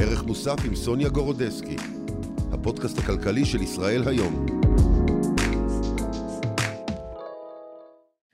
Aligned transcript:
ערך 0.00 0.24
מוסף 0.24 0.56
עם 0.64 0.74
סוניה 0.74 1.08
גורודסקי, 1.08 1.76
הפודקאסט 2.52 2.98
הכלכלי 2.98 3.44
של 3.44 3.62
ישראל 3.62 4.08
היום. 4.08 4.46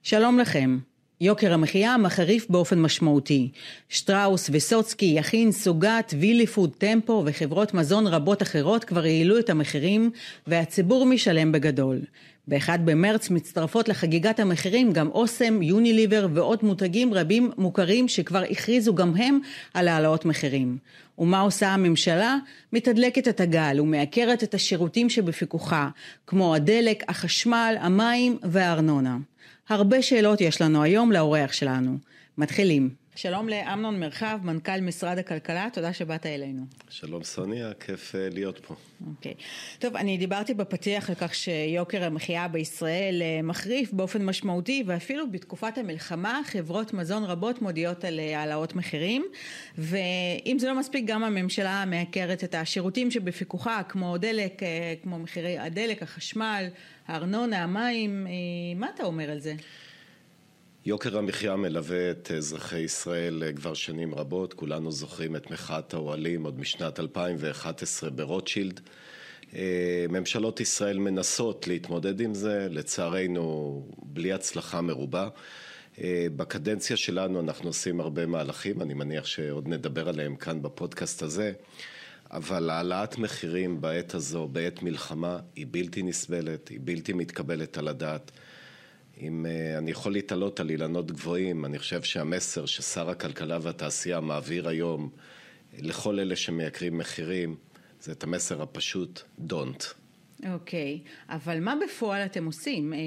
שלום 0.02 0.38
לכם. 0.38 0.78
יוקר 1.20 1.52
המחיה 1.52 1.96
מחריף 1.96 2.46
באופן 2.50 2.80
משמעותי. 2.80 3.50
שטראוס 3.88 4.50
וסוצקי, 4.52 5.14
יכין, 5.16 5.52
סוגת, 5.52 6.14
ויליפוד, 6.20 6.70
טמפו 6.78 7.22
וחברות 7.26 7.74
מזון 7.74 8.06
רבות 8.06 8.42
אחרות 8.42 8.84
כבר 8.84 9.04
העלו 9.04 9.38
את 9.38 9.50
המחירים 9.50 10.10
והציבור 10.46 11.06
משלם 11.06 11.52
בגדול. 11.52 12.00
ב-1 12.48 12.76
במרץ 12.84 13.30
מצטרפות 13.30 13.88
לחגיגת 13.88 14.40
המחירים 14.40 14.92
גם 14.92 15.08
אוסם, 15.08 15.62
יוניליבר 15.62 16.26
ועוד 16.34 16.58
מותגים 16.62 17.14
רבים 17.14 17.50
מוכרים 17.58 18.08
שכבר 18.08 18.42
הכריזו 18.50 18.94
גם 18.94 19.16
הם 19.16 19.38
על 19.74 19.88
העלאות 19.88 20.24
מחירים. 20.24 20.78
ומה 21.18 21.40
עושה 21.40 21.68
הממשלה? 21.68 22.36
מתדלקת 22.72 23.28
את 23.28 23.40
הגל 23.40 23.80
ומעקרת 23.80 24.42
את 24.42 24.54
השירותים 24.54 25.10
שבפיקוחה, 25.10 25.88
כמו 26.26 26.54
הדלק, 26.54 27.04
החשמל, 27.08 27.76
המים 27.80 28.38
והארנונה. 28.42 29.16
הרבה 29.68 30.02
שאלות 30.02 30.40
יש 30.40 30.60
לנו 30.60 30.82
היום 30.82 31.12
לאורח 31.12 31.52
שלנו. 31.52 31.98
מתחילים. 32.38 33.03
שלום 33.16 33.48
לאמנון 33.48 34.00
מרחב, 34.00 34.38
מנכ"ל 34.42 34.80
משרד 34.80 35.18
הכלכלה, 35.18 35.68
תודה 35.72 35.92
שבאת 35.92 36.26
אלינו. 36.26 36.62
שלום 36.88 37.24
סוניה, 37.24 37.72
כיף 37.74 38.14
אה, 38.14 38.28
להיות 38.32 38.58
פה. 38.58 38.74
אוקיי. 39.06 39.32
Okay. 39.32 39.78
טוב, 39.78 39.96
אני 39.96 40.16
דיברתי 40.16 40.54
בפתיח 40.54 41.10
על 41.10 41.16
כך 41.16 41.34
שיוקר 41.34 42.04
המחיה 42.04 42.48
בישראל 42.48 43.22
אה, 43.22 43.42
מחריף 43.42 43.92
באופן 43.92 44.24
משמעותי, 44.24 44.84
ואפילו 44.86 45.30
בתקופת 45.30 45.78
המלחמה 45.78 46.40
חברות 46.44 46.92
מזון 46.94 47.24
רבות 47.24 47.62
מודיעות 47.62 48.04
על 48.04 48.20
אה, 48.20 48.40
העלאות 48.40 48.74
מחירים, 48.74 49.24
ואם 49.78 50.56
זה 50.58 50.68
לא 50.68 50.78
מספיק, 50.78 51.04
גם 51.06 51.24
הממשלה 51.24 51.84
מעקרת 51.86 52.44
את 52.44 52.54
השירותים 52.54 53.10
שבפיקוחה, 53.10 53.82
כמו 53.88 54.18
דלק, 54.18 54.62
כמו 55.02 55.18
מחירי 55.18 55.58
הדלק, 55.58 56.02
החשמל, 56.02 56.66
הארנונה, 57.08 57.62
המים, 57.62 58.26
מה 58.76 58.86
אתה 58.94 59.04
אומר 59.04 59.30
על 59.30 59.40
זה? 59.40 59.54
יוקר 60.86 61.18
המחיה 61.18 61.56
מלווה 61.56 62.10
את 62.10 62.30
אזרחי 62.30 62.78
ישראל 62.78 63.42
אה, 63.42 63.52
כבר 63.52 63.74
שנים 63.74 64.14
רבות, 64.14 64.54
כולנו 64.54 64.92
זוכרים 64.92 65.36
את 65.36 65.50
מחאת 65.50 65.94
האוהלים 65.94 66.44
עוד 66.44 66.60
משנת 66.60 67.00
2011 67.00 68.10
ברוטשילד. 68.10 68.80
אה, 69.54 70.06
ממשלות 70.08 70.60
ישראל 70.60 70.98
מנסות 70.98 71.68
להתמודד 71.68 72.20
עם 72.20 72.34
זה, 72.34 72.66
לצערנו 72.70 73.82
בלי 74.02 74.32
הצלחה 74.32 74.80
מרובה. 74.80 75.28
אה, 76.00 76.26
בקדנציה 76.36 76.96
שלנו 76.96 77.40
אנחנו 77.40 77.68
עושים 77.68 78.00
הרבה 78.00 78.26
מהלכים, 78.26 78.82
אני 78.82 78.94
מניח 78.94 79.26
שעוד 79.26 79.68
נדבר 79.68 80.08
עליהם 80.08 80.36
כאן 80.36 80.62
בפודקאסט 80.62 81.22
הזה, 81.22 81.52
אבל 82.30 82.70
העלאת 82.70 83.18
מחירים 83.18 83.80
בעת 83.80 84.14
הזו, 84.14 84.48
בעת 84.48 84.82
מלחמה, 84.82 85.38
היא 85.56 85.66
בלתי 85.70 86.02
נסבלת, 86.02 86.68
היא 86.68 86.78
בלתי 86.82 87.12
מתקבלת 87.12 87.78
על 87.78 87.88
הדעת. 87.88 88.30
אם 89.20 89.46
uh, 89.46 89.78
אני 89.78 89.90
יכול 89.90 90.12
להתעלות 90.12 90.60
על 90.60 90.70
אילנות 90.70 91.10
גבוהים, 91.10 91.64
אני 91.64 91.78
חושב 91.78 92.02
שהמסר 92.02 92.66
ששר 92.66 93.10
הכלכלה 93.10 93.58
והתעשייה 93.62 94.20
מעביר 94.20 94.68
היום 94.68 95.10
לכל 95.78 96.20
אלה 96.20 96.36
שמייקרים 96.36 96.98
מחירים, 96.98 97.56
זה 98.00 98.12
את 98.12 98.24
המסר 98.24 98.62
הפשוט, 98.62 99.22
don't. 99.48 100.03
אוקיי, 100.52 101.00
okay. 101.04 101.34
אבל 101.34 101.60
מה 101.60 101.74
בפועל 101.84 102.24
אתם 102.24 102.46
עושים? 102.46 102.92
אה, 102.92 102.98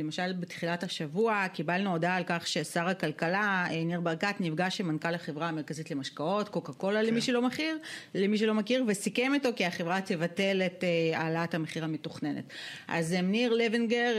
למשל 0.00 0.32
בתחילת 0.32 0.82
השבוע 0.82 1.48
קיבלנו 1.52 1.92
הודעה 1.92 2.16
על 2.16 2.22
כך 2.26 2.46
ששר 2.46 2.88
הכלכלה 2.88 3.66
אה, 3.70 3.84
ניר 3.84 4.00
ברקת 4.00 4.34
נפגש 4.40 4.80
עם 4.80 4.88
מנכ"ל 4.88 5.14
החברה 5.14 5.48
המרכזית 5.48 5.90
למשקאות, 5.90 6.48
קוקה 6.48 6.72
קולה 6.72 7.00
okay. 7.00 7.02
למי 7.02 7.20
כן. 7.20 7.20
שלא 7.20 7.42
מכיר, 7.42 7.78
למי 8.14 8.38
שלא 8.38 8.54
מכיר, 8.54 8.84
וסיכם 8.86 9.34
איתו 9.34 9.48
כי 9.56 9.64
החברה 9.64 10.00
תבטל 10.00 10.62
את 10.66 10.84
אה, 10.84 11.18
העלאת 11.18 11.54
המחיר 11.54 11.84
המתוכננת. 11.84 12.44
אז 12.88 13.12
ניר 13.12 13.54
לבנגר 13.54 14.14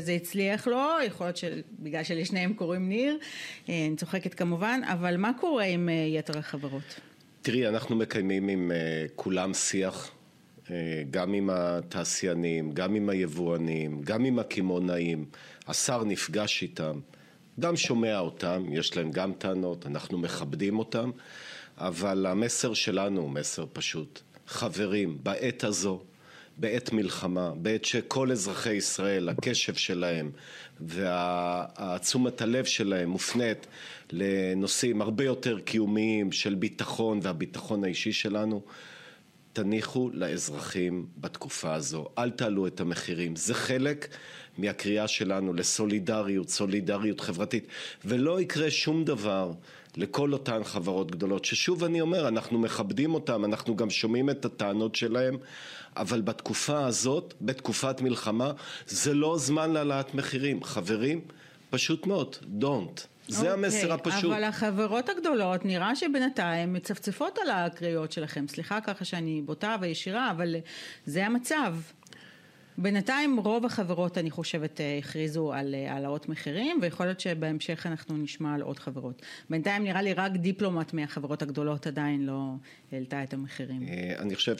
זה 0.00 0.12
הצליח 0.12 0.66
לו, 0.66 0.88
יכול 1.06 1.26
להיות 1.26 1.36
שבגלל 1.36 2.04
שלשניהם 2.04 2.54
קוראים 2.54 2.88
ניר, 2.88 3.18
אני 3.68 3.96
צוחקת 3.96 4.34
כמובן, 4.34 4.80
אבל 4.84 5.16
מה 5.16 5.30
קורה 5.40 5.64
עם 5.64 5.88
יתר 6.18 6.38
החברות? 6.38 7.00
תראי, 7.42 7.68
אנחנו 7.68 7.96
מקיימים 7.96 8.48
עם 8.48 8.72
כולם 9.16 9.54
שיח. 9.54 10.12
אה, 10.72 11.02
גם 11.10 11.32
עם 11.32 11.50
התעשיינים, 11.52 12.72
גם 12.72 12.94
עם 12.94 13.08
היבואנים, 13.08 14.02
גם 14.02 14.24
עם 14.24 14.38
הקמעונאים, 14.38 15.24
השר 15.66 16.04
נפגש 16.04 16.62
איתם, 16.62 17.00
גם 17.60 17.76
שומע 17.76 18.18
אותם, 18.18 18.64
יש 18.72 18.96
להם 18.96 19.10
גם 19.10 19.32
טענות, 19.32 19.86
אנחנו 19.86 20.18
מכבדים 20.18 20.78
אותם, 20.78 21.10
אבל 21.78 22.26
המסר 22.26 22.74
שלנו 22.74 23.20
הוא 23.20 23.30
מסר 23.30 23.64
פשוט. 23.72 24.20
חברים, 24.46 25.18
בעת 25.22 25.64
הזו, 25.64 26.00
בעת 26.56 26.92
מלחמה, 26.92 27.52
בעת 27.56 27.84
שכל 27.84 28.32
אזרחי 28.32 28.74
ישראל, 28.74 29.28
הקשב 29.28 29.74
שלהם 29.74 30.30
והתשומת 30.80 32.42
הלב 32.42 32.64
שלהם 32.64 33.08
מופנית 33.08 33.66
לנושאים 34.12 35.02
הרבה 35.02 35.24
יותר 35.24 35.60
קיומיים 35.60 36.32
של 36.32 36.54
ביטחון 36.54 37.20
והביטחון 37.22 37.84
האישי 37.84 38.12
שלנו, 38.12 38.62
תניחו 39.52 40.10
לאזרחים 40.12 41.06
בתקופה 41.16 41.74
הזו, 41.74 42.08
אל 42.18 42.30
תעלו 42.30 42.66
את 42.66 42.80
המחירים, 42.80 43.36
זה 43.36 43.54
חלק 43.54 44.08
מהקריאה 44.58 45.08
שלנו 45.08 45.54
לסולידריות, 45.54 46.48
סולידריות 46.48 47.20
חברתית, 47.20 47.66
ולא 48.04 48.40
יקרה 48.40 48.70
שום 48.70 49.04
דבר 49.04 49.52
לכל 49.96 50.32
אותן 50.32 50.64
חברות 50.64 51.10
גדולות, 51.10 51.44
ששוב 51.44 51.84
אני 51.84 52.00
אומר, 52.00 52.28
אנחנו 52.28 52.58
מכבדים 52.58 53.14
אותן, 53.14 53.44
אנחנו 53.44 53.76
גם 53.76 53.90
שומעים 53.90 54.30
את 54.30 54.44
הטענות 54.44 54.94
שלהם, 54.94 55.36
אבל 55.96 56.20
בתקופה 56.20 56.86
הזאת, 56.86 57.34
בתקופת 57.40 58.00
מלחמה, 58.00 58.52
זה 58.86 59.14
לא 59.14 59.38
זמן 59.38 59.70
להעלאת 59.70 60.14
מחירים. 60.14 60.64
חברים, 60.64 61.20
פשוט 61.70 62.06
מאוד, 62.06 62.36
don't. 62.60 63.11
זה 63.28 63.36
okay, 63.36 63.40
אוקיי, 63.40 63.52
המסר 63.52 63.92
הפשוט. 63.92 64.24
אבל 64.24 64.44
החברות 64.44 65.08
הגדולות, 65.08 65.64
נראה 65.64 65.96
שבינתיים 65.96 66.72
מצפצפות 66.72 67.38
על 67.38 67.50
הקריאות 67.50 68.12
שלכם. 68.12 68.48
סליחה 68.48 68.80
ככה 68.80 69.04
שאני 69.04 69.42
בוטה 69.44 69.76
וישירה, 69.80 70.30
אבל 70.30 70.56
זה 71.06 71.26
המצב. 71.26 71.76
בינתיים 72.78 73.38
רוב 73.38 73.64
החברות, 73.66 74.18
אני 74.18 74.30
חושבת, 74.30 74.80
הכריזו 74.98 75.52
על 75.52 75.74
אה, 75.74 75.92
העלאות 75.92 76.28
מחירים, 76.28 76.78
ויכול 76.82 77.06
להיות 77.06 77.20
שבהמשך 77.20 77.86
אנחנו 77.86 78.16
נשמע 78.16 78.54
על 78.54 78.62
עוד 78.62 78.78
חברות. 78.78 79.22
בינתיים 79.50 79.84
נראה 79.84 80.02
לי 80.02 80.12
רק 80.12 80.32
דיפלומט 80.32 80.92
מהחברות 80.92 81.42
הגדולות 81.42 81.86
עדיין 81.86 82.26
לא 82.26 82.52
העלתה 82.92 83.22
את 83.22 83.34
המחירים. 83.34 83.82
אה, 83.88 84.14
אני 84.18 84.34
חושב 84.34 84.56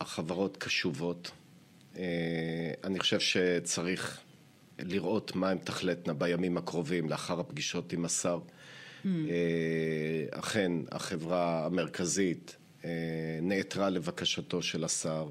שהחברות 0.00 0.56
קשובות. 0.56 1.30
אה, 1.98 2.04
אני 2.84 2.98
חושב 2.98 3.20
שצריך 3.20 4.20
לראות 4.78 5.36
מה 5.36 5.50
הן 5.50 5.58
תחלטנה 5.58 6.14
בימים 6.14 6.56
הקרובים 6.56 7.08
לאחר 7.08 7.40
הפגישות 7.40 7.92
עם 7.92 8.04
השר. 8.04 8.38
Mm. 9.04 9.08
אכן, 10.30 10.72
החברה 10.92 11.66
המרכזית 11.66 12.56
אה, 12.84 12.90
נעתרה 13.42 13.90
לבקשתו 13.90 14.62
של 14.62 14.84
השר. 14.84 15.28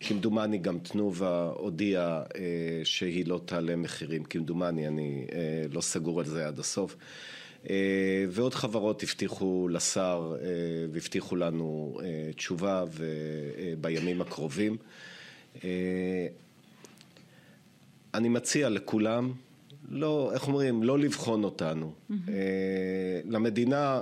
כמדומני 0.00 0.58
גם 0.58 0.78
תנובה 0.78 1.52
הודיעה 1.56 2.22
אה, 2.36 2.80
שהיא 2.84 3.26
לא 3.26 3.40
תעלה 3.44 3.76
מחירים, 3.76 4.24
כמדומני, 4.24 4.88
אני 4.88 5.26
לא 5.72 5.80
סגור 5.80 6.20
על 6.20 6.26
זה 6.26 6.46
עד 6.46 6.58
הסוף. 6.58 6.96
ועוד 8.28 8.54
חברות 8.54 9.02
הבטיחו 9.02 9.68
לשר 9.70 10.36
והבטיחו 10.92 11.36
לנו 11.36 11.98
תשובה 12.36 12.84
בימים 13.80 14.20
הקרובים. 14.20 14.76
אני 18.14 18.28
מציע 18.28 18.68
לכולם, 18.68 19.32
לא, 19.88 20.30
איך 20.34 20.48
אומרים, 20.48 20.82
לא 20.82 20.98
לבחון 20.98 21.44
אותנו. 21.44 21.92
Mm-hmm. 22.10 22.14
למדינה 23.24 24.00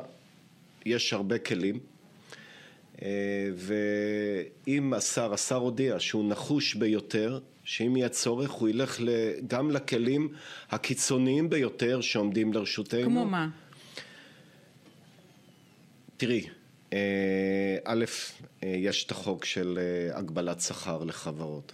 יש 0.87 1.13
הרבה 1.13 1.39
כלים, 1.39 1.79
אה, 3.03 3.09
ואם 4.67 4.95
השר, 4.95 5.33
השר 5.33 5.57
הודיע 5.57 6.01
שהוא 6.01 6.31
נחוש 6.31 6.75
ביותר, 6.75 7.41
שאם 7.65 7.97
יהיה 7.97 8.09
צורך 8.09 8.51
הוא 8.51 8.69
ילך 8.69 9.01
גם 9.47 9.71
לכלים 9.71 10.29
הקיצוניים 10.71 11.51
ביותר 11.51 12.01
שעומדים 12.01 12.53
לרשותנו. 12.53 13.05
כמו 13.05 13.25
מה? 13.25 13.49
תראי, 16.17 16.47
אה, 16.93 17.77
א', 17.85 18.05
יש 18.63 19.05
את 19.05 19.11
החוק 19.11 19.45
של 19.45 19.79
הגבלת 20.13 20.61
שכר 20.61 21.05
לחברות. 21.05 21.73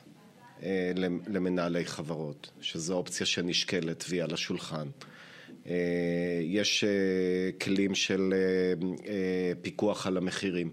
אה, 0.63 0.93
למנהלי 1.27 1.85
חברות, 1.85 2.51
שזו 2.61 2.95
אופציה 2.95 3.27
שנשקלת 3.27 4.05
והיא 4.09 4.23
על 4.23 4.35
השולחן. 4.35 4.87
אה, 5.67 6.41
יש 6.43 6.85
אה, 6.85 7.51
כלים 7.61 7.95
של 7.95 8.35
פיקוח 9.63 10.07
על 10.07 10.17
המחירים. 10.17 10.71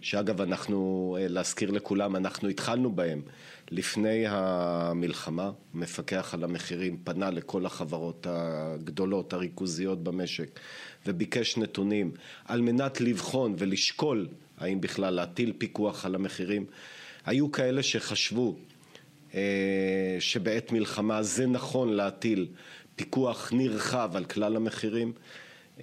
שאגב, 0.00 0.40
אנחנו, 0.40 1.16
להזכיר 1.20 1.70
לכולם, 1.70 2.16
אנחנו 2.16 2.48
התחלנו 2.48 2.92
בהם 2.92 3.22
לפני 3.70 4.24
המלחמה. 4.28 5.50
מפקח 5.74 6.34
על 6.34 6.44
המחירים 6.44 6.96
פנה 7.04 7.30
לכל 7.30 7.66
החברות 7.66 8.26
הגדולות, 8.30 9.32
הריכוזיות 9.32 10.04
במשק, 10.04 10.60
וביקש 11.06 11.56
נתונים 11.56 12.10
על 12.44 12.60
מנת 12.60 13.00
לבחון 13.00 13.54
ולשקול 13.58 14.28
האם 14.58 14.80
בכלל 14.80 15.14
להטיל 15.14 15.52
פיקוח 15.58 16.06
על 16.06 16.14
המחירים. 16.14 16.66
היו 17.26 17.52
כאלה 17.52 17.82
שחשבו 17.82 18.56
שבעת 20.18 20.72
מלחמה 20.72 21.22
זה 21.22 21.46
נכון 21.46 21.92
להטיל 21.92 22.46
פיקוח 22.96 23.52
נרחב 23.52 24.10
על 24.14 24.24
כלל 24.24 24.56
המחירים. 24.56 25.12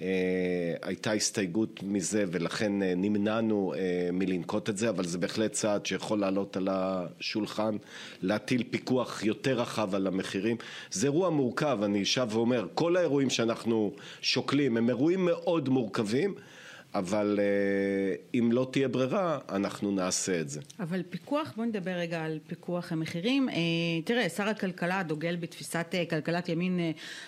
אה, 0.00 0.74
הייתה 0.82 1.12
הסתייגות 1.12 1.80
מזה 1.82 2.24
ולכן 2.32 2.82
אה, 2.82 2.92
נמנענו 2.96 3.74
מלנקוט 4.12 4.68
את 4.68 4.78
זה, 4.78 4.88
אבל 4.88 5.04
זה 5.04 5.18
בהחלט 5.18 5.52
צעד 5.52 5.86
שיכול 5.86 6.18
לעלות 6.18 6.56
על 6.56 6.68
השולחן, 6.70 7.76
להטיל 8.22 8.64
פיקוח 8.70 9.22
יותר 9.22 9.60
רחב 9.60 9.94
על 9.94 10.06
המחירים. 10.06 10.56
זה 10.90 11.06
אירוע 11.06 11.30
מורכב, 11.30 11.78
אני 11.82 12.04
שב 12.04 12.28
ואומר, 12.30 12.66
כל 12.74 12.96
האירועים 12.96 13.30
שאנחנו 13.30 13.92
שוקלים 14.20 14.76
הם 14.76 14.88
אירועים 14.88 15.24
מאוד 15.24 15.68
מורכבים. 15.68 16.34
אבל 16.94 17.38
אה, 17.42 18.38
אם 18.38 18.52
לא 18.52 18.68
תהיה 18.72 18.88
ברירה, 18.88 19.38
אנחנו 19.48 19.90
נעשה 19.90 20.40
את 20.40 20.48
זה. 20.48 20.60
אבל 20.80 21.02
פיקוח, 21.10 21.52
בוא 21.56 21.64
נדבר 21.64 21.90
רגע 21.90 22.22
על 22.24 22.38
פיקוח 22.46 22.92
המחירים. 22.92 23.48
אה, 23.48 23.54
תראה, 24.04 24.28
שר 24.28 24.48
הכלכלה 24.48 25.02
דוגל 25.02 25.36
בתפיסת 25.36 25.86
אה, 25.94 26.04
כלכלת 26.10 26.48
ימין 26.48 26.80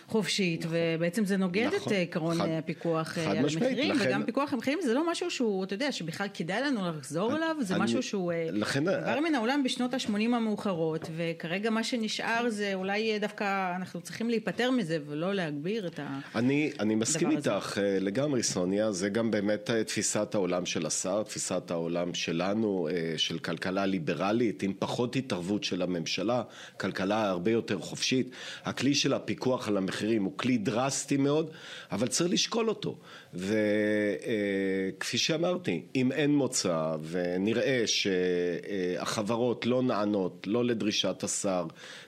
חופשית, 0.09 0.65
נכון. 0.65 0.77
ובעצם 0.97 1.25
זה 1.25 1.37
נוגד 1.37 1.71
נכון, 1.77 1.93
את 1.93 1.99
עקרון 1.99 2.37
חד, 2.37 2.49
הפיקוח 2.49 3.09
חד 3.09 3.21
על 3.21 3.45
משמעית, 3.45 3.69
המחירים, 3.69 3.95
לכן... 3.95 4.09
וגם 4.09 4.25
פיקוח 4.25 4.53
המחירים 4.53 4.79
זה 4.85 4.95
לא 4.95 5.11
משהו 5.11 5.31
שהוא, 5.31 5.65
אתה 5.65 5.75
יודע, 5.75 5.93
שבכלל 5.93 6.27
כדאי 6.35 6.63
לנו 6.63 6.81
לחזור 6.99 7.31
אני, 7.31 7.39
אליו, 7.39 7.57
זה 7.61 7.75
אני, 7.75 7.85
משהו 7.85 8.03
שהוא 8.03 8.33
לכן... 8.53 8.89
עבר 8.89 9.21
מן 9.21 9.35
העולם 9.35 9.63
בשנות 9.63 9.95
ה-80 9.95 10.13
המאוחרות, 10.15 11.11
וכרגע 11.17 11.71
מה 11.71 11.85
שנשאר 11.85 12.51
זה 12.51 12.75
אולי 12.75 13.19
דווקא 13.19 13.77
אנחנו 13.77 14.01
צריכים 14.01 14.31
להיפטר 14.31 14.71
מזה, 14.71 14.99
ולא 15.07 15.35
להגביר 15.35 15.87
את 15.87 15.99
הדבר 15.99 16.15
הזה. 16.35 16.77
אני 16.81 16.95
מסכים 16.95 17.31
איתך 17.31 17.81
לגמרי, 18.01 18.43
סוניה, 18.43 18.93
זה 18.93 19.09
גם 19.09 19.31
באמת... 19.31 19.56
באמת 19.57 19.71
אה, 19.71 19.85
תפיסת 19.85 20.35
העולם 20.35 20.67
של 20.67 20.87
השר, 20.87 21.23
תפיסת 21.23 21.71
העולם 21.71 22.15
שלנו, 22.15 22.89
אה, 22.91 23.19
של 23.19 23.39
כלכלה 23.39 23.87
ליברלית, 23.87 24.63
עם 24.63 24.73
פחות 24.79 25.17
התערבות 25.17 25.65
של 25.65 25.83
הממשלה, 25.83 26.43
כלכלה 26.81 27.29
הרבה 27.29 27.51
יותר 27.51 27.79
חופשית. 27.79 28.31
הכלי 28.65 28.95
של 28.95 29.13
הפיקוח 29.13 29.69
על 29.69 29.77
המחירים 29.77 30.25
הוא 30.25 30.33
כלי 30.37 30.59
דרסטי 30.59 31.17
מאוד, 31.17 31.51
אבל 31.93 32.09
צריך 32.09 32.31
לשקול 32.31 32.69
אותו. 32.69 32.99
וכפי 33.37 35.17
אה, 35.17 35.21
שאמרתי, 35.21 35.83
אם 35.95 36.13
אין 36.13 36.35
מוצא 36.35 36.97
ונראה 37.11 37.85
שהחברות 37.87 39.67
לא 39.67 39.83
נענות, 39.83 40.47
לא 40.47 40.65
לדרישת 40.65 41.25
השר 41.25 41.67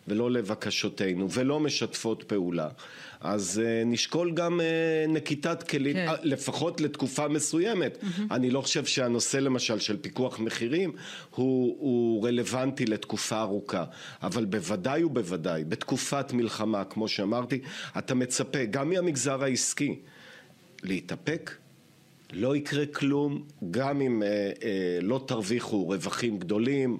ולא 0.08 0.30
לבקשותינו 0.30 1.30
ולא 1.30 1.60
משתפות 1.60 2.22
פעולה, 2.22 2.68
אז 3.20 3.62
אה, 3.64 3.82
נשקול 3.86 4.32
גם 4.32 4.60
אה, 4.60 4.66
נקיטת 5.08 5.62
כלים, 5.62 5.96
כן. 5.96 6.06
לפחות 6.22 6.80
לתקופה 6.80 7.28
מסוימת. 7.28 7.98
Mm-hmm. 8.00 8.22
אני 8.30 8.50
לא 8.50 8.60
חושב 8.60 8.84
שהנושא 8.84 9.36
למשל 9.36 9.78
של 9.78 9.96
פיקוח 9.96 10.40
מחירים 10.40 10.92
הוא, 11.30 11.76
הוא 11.78 12.26
רלוונטי 12.26 12.86
לתקופה 12.86 13.40
ארוכה, 13.40 13.84
אבל 14.22 14.44
בוודאי 14.44 15.04
ובוודאי 15.04 15.64
בתקופת 15.64 16.32
מלחמה, 16.32 16.84
כמו 16.84 17.08
שאמרתי, 17.08 17.60
אתה 17.98 18.14
מצפה 18.14 18.64
גם 18.64 18.90
מהמגזר 18.90 19.44
העסקי 19.44 19.96
להתאפק. 20.82 21.50
לא 22.32 22.56
יקרה 22.56 22.86
כלום, 22.86 23.44
גם 23.70 24.00
אם 24.00 24.22
אה, 24.22 24.28
אה, 24.28 24.98
לא 25.02 25.24
תרוויחו 25.26 25.88
רווחים 25.88 26.38
גדולים 26.38 26.98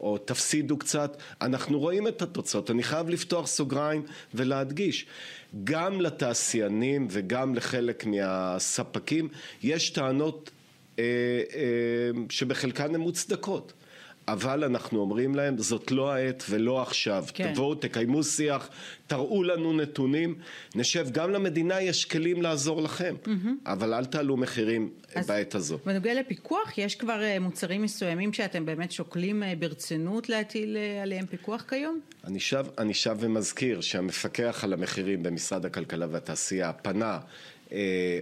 או 0.00 0.18
תפסידו 0.18 0.76
קצת, 0.76 1.16
אנחנו 1.40 1.80
רואים 1.80 2.08
את 2.08 2.22
התוצאות. 2.22 2.70
אני 2.70 2.82
חייב 2.82 3.08
לפתוח 3.08 3.46
סוגריים 3.46 4.02
ולהדגיש, 4.34 5.06
גם 5.64 6.00
לתעשיינים 6.00 7.06
וגם 7.10 7.54
לחלק 7.54 8.06
מהספקים 8.06 9.28
יש 9.62 9.90
טענות 9.90 10.50
אה, 10.98 11.04
אה, 11.54 12.10
שבחלקן 12.30 12.94
הן 12.94 13.00
מוצדקות. 13.00 13.72
אבל 14.28 14.64
אנחנו 14.64 15.00
אומרים 15.00 15.34
להם, 15.34 15.58
זאת 15.58 15.90
לא 15.90 16.12
העת 16.12 16.44
ולא 16.50 16.82
עכשיו. 16.82 17.24
כן. 17.34 17.52
תבואו, 17.52 17.74
תקיימו 17.74 18.22
שיח, 18.22 18.68
תראו 19.06 19.42
לנו 19.42 19.72
נתונים, 19.72 20.34
נשב, 20.74 21.06
גם 21.12 21.30
למדינה 21.30 21.80
יש 21.80 22.04
כלים 22.04 22.42
לעזור 22.42 22.82
לכם, 22.82 23.14
mm-hmm. 23.24 23.48
אבל 23.66 23.94
אל 23.94 24.04
תעלו 24.04 24.36
מחירים 24.36 24.90
אז 25.14 25.26
בעת 25.26 25.54
הזו. 25.54 25.78
בנוגע 25.86 26.14
לפיקוח, 26.14 26.78
יש 26.78 26.96
כבר 26.96 27.22
אה, 27.22 27.38
מוצרים 27.40 27.82
מסוימים 27.82 28.32
שאתם 28.32 28.66
באמת 28.66 28.92
שוקלים 28.92 29.42
אה, 29.42 29.52
ברצינות 29.58 30.28
להטיל 30.28 30.76
אה, 30.76 31.02
עליהם 31.02 31.26
פיקוח 31.26 31.64
כיום? 31.68 32.00
אני 32.24 32.40
שב, 32.40 32.66
אני 32.78 32.94
שב 32.94 33.16
ומזכיר 33.20 33.80
שהמפקח 33.80 34.64
על 34.64 34.72
המחירים 34.72 35.22
במשרד 35.22 35.66
הכלכלה 35.66 36.06
והתעשייה 36.10 36.72
פנה 36.72 37.12
אה, 37.12 37.18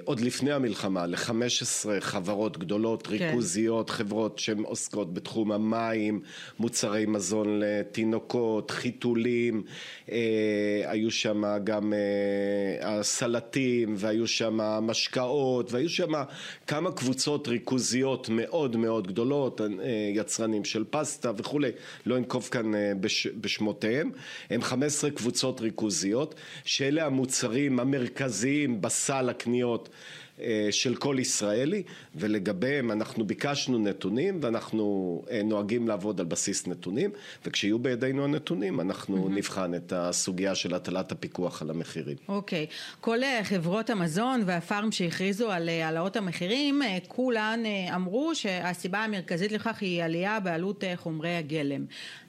עוד 0.04 0.20
לפני 0.20 0.52
המלחמה 0.52 1.06
ל-15 1.06 1.90
חברות 2.00 2.58
גדולות, 2.58 3.06
כן. 3.06 3.10
ריכוזיות, 3.12 3.90
חברות 3.90 4.38
שהן 4.38 4.62
עוסקות 4.62 5.14
בתחום 5.14 5.52
המים, 5.52 6.20
מוצרי 6.58 7.06
מזון 7.06 7.60
לתינוקות, 7.60 8.70
חיתולים, 8.70 9.62
אה, 10.10 10.82
היו 10.84 11.10
שם 11.10 11.42
גם 11.64 11.92
אה, 11.92 12.98
הסלטים 12.98 13.94
והיו 13.96 14.26
שם 14.26 14.56
משקאות 14.60 15.72
והיו 15.72 15.88
שם 15.88 16.12
כמה 16.66 16.92
קבוצות 16.92 17.48
ריכוזיות 17.48 18.28
מאוד 18.28 18.76
מאוד 18.76 19.06
גדולות, 19.06 19.60
יצרנים 20.14 20.64
של 20.64 20.84
פסטה 20.90 21.32
וכולי, 21.36 21.70
לא 22.06 22.16
אנקוב 22.16 22.48
כאן 22.50 22.72
בש, 23.00 23.26
בשמותיהם, 23.26 24.10
הם 24.50 24.62
15 24.62 25.10
קבוצות 25.10 25.60
ריכוזיות 25.60 26.34
שאלה 26.64 27.06
המוצרים 27.06 27.80
המרכזיים 27.80 28.80
בסל 28.80 29.28
הקניות 29.42 29.88
אה, 30.40 30.68
של 30.70 30.94
כל 30.94 31.16
ישראלי 31.18 31.82
ולגביהם 32.14 32.90
אנחנו 32.90 33.26
ביקשנו 33.26 33.78
נתונים 33.78 34.38
ואנחנו 34.42 35.22
אה, 35.30 35.42
נוהגים 35.44 35.88
לעבוד 35.88 36.20
על 36.20 36.26
בסיס 36.26 36.66
נתונים 36.66 37.10
וכשיהיו 37.44 37.78
בידינו 37.78 38.24
הנתונים 38.24 38.80
אנחנו 38.80 39.26
mm-hmm. 39.26 39.30
נבחן 39.30 39.74
את 39.74 39.92
הסוגיה 39.96 40.54
של 40.54 40.74
הטלת 40.74 41.12
הפיקוח 41.12 41.62
על 41.62 41.70
המחירים. 41.70 42.16
אוקיי, 42.28 42.66
okay. 42.70 42.96
כל 43.00 43.22
אה, 43.22 43.40
חברות 43.44 43.90
המזון 43.90 44.42
והפארם 44.46 44.92
שהכריזו 44.92 45.50
על 45.50 45.68
העלאות 45.68 46.16
המחירים 46.16 46.82
כולן 47.08 47.60
אמרו 47.94 48.34
שהסיבה 48.34 48.98
המרכזית 49.04 49.52
לכך 49.52 49.78
היא 49.80 50.04
עלייה 50.04 50.40
בעלות 50.40 50.84
חומרי 50.96 51.36
הגלם. 51.36 51.84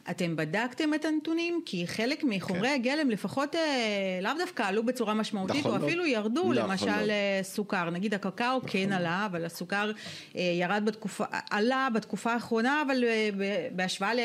אתם 0.09 0.35
בדקתם 0.35 0.93
את 0.93 1.05
הנתונים? 1.05 1.61
כי 1.65 1.87
חלק 1.87 2.23
מחומרי 2.23 2.67
כן. 2.67 2.73
הגלם 2.73 3.09
לפחות 3.09 3.55
אה, 3.55 4.19
לאו 4.21 4.31
דווקא 4.37 4.63
עלו 4.63 4.83
בצורה 4.83 5.13
משמעותית, 5.13 5.59
נכון 5.59 5.71
או 5.71 5.77
לא. 5.77 5.87
אפילו 5.87 6.05
ירדו, 6.05 6.41
נכון 6.41 6.55
למשל 6.55 6.85
לא. 7.05 7.11
אה, 7.11 7.39
סוכר. 7.43 7.89
נגיד 7.89 8.13
הקקאו 8.13 8.57
נכון. 8.57 8.69
כן 8.71 8.91
עלה, 8.91 9.25
אבל 9.25 9.45
הסוכר 9.45 9.91
אה, 10.35 10.41
ירד 10.41 10.83
בתקופה, 10.85 11.23
עלה 11.49 11.87
בתקופה 11.93 12.33
האחרונה, 12.33 12.83
אבל 12.87 13.03
אה, 13.03 13.29
בהשוואה 13.71 14.13
ל... 14.13 14.19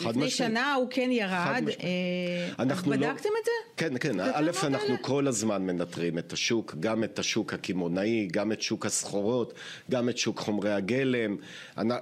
לפני. 0.00 0.30
שנה 0.30 0.74
הוא 0.74 0.86
כן 0.90 1.10
ירד, 1.12 1.64
אה, 1.82 2.64
לא- 2.64 2.74
בדקתם 2.74 2.90
לא... 2.96 3.38
את 3.40 3.44
זה? 3.44 3.50
כן, 3.76 3.98
כן, 3.98 4.20
א', 4.20 4.50
אנחנו? 4.62 4.94
כל 5.00 5.26
הזמן 5.26 5.62
מנטרים 5.62 6.18
את 6.18 6.32
השוק, 6.32 6.74
גם 6.80 7.04
את 7.04 7.18
השוק 7.18 7.54
הקמעונאי, 7.54 8.28
גם 8.32 8.52
את 8.52 8.62
שוק 8.62 8.86
הסחורות, 8.86 9.54
גם 9.90 10.08
את 10.08 10.18
שוק 10.18 10.38
חומרי 10.38 10.72
הגלם, 10.72 11.36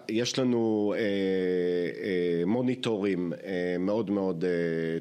יש 0.09 0.39
לנו 0.39 0.95
אה, 0.97 1.01
אה, 1.01 2.47
מוניטורים 2.47 3.33
אה, 3.33 3.77
מאוד 3.79 4.11
מאוד 4.11 4.45
אה, 4.45 4.51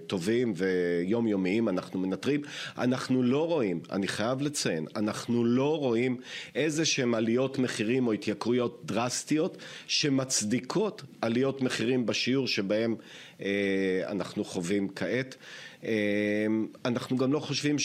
טובים 0.08 0.54
ויומיומיים, 0.56 1.70
אנחנו 1.70 2.00
מנטרים, 2.00 2.42
אנחנו 2.78 3.24
לא 3.24 3.48
רואים, 3.48 3.80
אני 3.92 4.08
חייב 4.08 4.42
לציין, 4.42 4.86
אנחנו 4.96 5.46
לא 5.46 5.78
רואים 5.78 6.18
איזה 6.56 6.86
שהם 6.86 7.14
עליות 7.14 7.60
מחירים 7.60 8.08
או 8.08 8.12
התייקרויות 8.12 8.82
דרסטיות 8.86 9.58
שמצדיקות 9.88 11.04
עליות 11.22 11.62
מחירים 11.62 12.06
בשיעור 12.06 12.48
שבהם 12.48 12.77
שבהם 12.78 12.96
אה, 13.42 14.02
אנחנו 14.08 14.44
חווים 14.44 14.88
כעת. 14.96 15.36
אה, 15.84 16.46
אנחנו 16.86 17.18
גם 17.18 17.34
לא 17.34 17.40
חושבים 17.40 17.76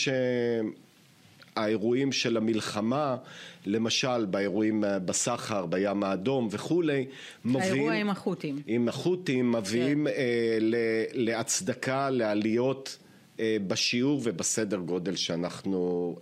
שהאירועים 1.55 2.13
של 2.13 2.37
המלחמה, 2.37 3.17
למשל 3.67 4.25
באירועים 4.25 4.85
אה, 4.85 4.99
בסחר, 4.99 5.67
בים 5.67 6.03
האדום 6.03 6.49
וכולי, 6.51 7.07
מביאים... 7.45 7.73
האירוע 7.73 7.95
עם 7.95 8.11
החות'ים. 8.11 8.63
עם 8.67 8.89
החות'ים 8.89 9.53
מביאים 9.53 10.07
כן. 10.07 10.13
להצדקה, 11.13 12.11
לעליות 12.11 12.99
בשיעור 13.67 14.21
ובסדר 14.25 14.77
גודל 14.77 15.17
שאנחנו 15.17 16.17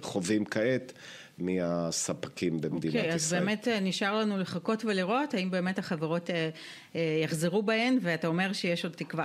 חווים 0.00 0.44
כעת. 0.44 0.92
מהספקים 1.40 2.60
במדינת 2.60 2.94
okay, 2.94 2.98
ישראל. 2.98 3.04
אוקיי, 3.04 3.14
אז 3.14 3.32
באמת 3.32 3.68
אה, 3.68 3.80
נשאר 3.80 4.20
לנו 4.20 4.38
לחכות 4.38 4.84
ולראות 4.84 5.34
האם 5.34 5.50
באמת 5.50 5.78
החברות 5.78 6.30
אה, 6.30 6.50
אה, 6.94 7.20
יחזרו 7.24 7.62
בהן, 7.62 7.98
ואתה 8.02 8.26
אומר 8.26 8.52
שיש 8.52 8.84
עוד 8.84 8.92
תקווה. 8.92 9.24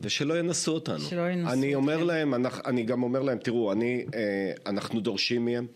ושלא 0.00 0.38
ינסו 0.38 0.72
אותנו. 0.72 1.00
שלא 1.00 1.30
ינסו. 1.30 1.52
אני 1.52 1.74
אומר 1.74 1.98
כן. 1.98 2.06
להם, 2.06 2.34
אני 2.66 2.82
גם 2.82 3.02
אומר 3.02 3.22
להם, 3.22 3.38
תראו, 3.38 3.72
אני, 3.72 4.04
אנחנו 4.66 5.00
דורשים 5.00 5.44
מהם, 5.44 5.66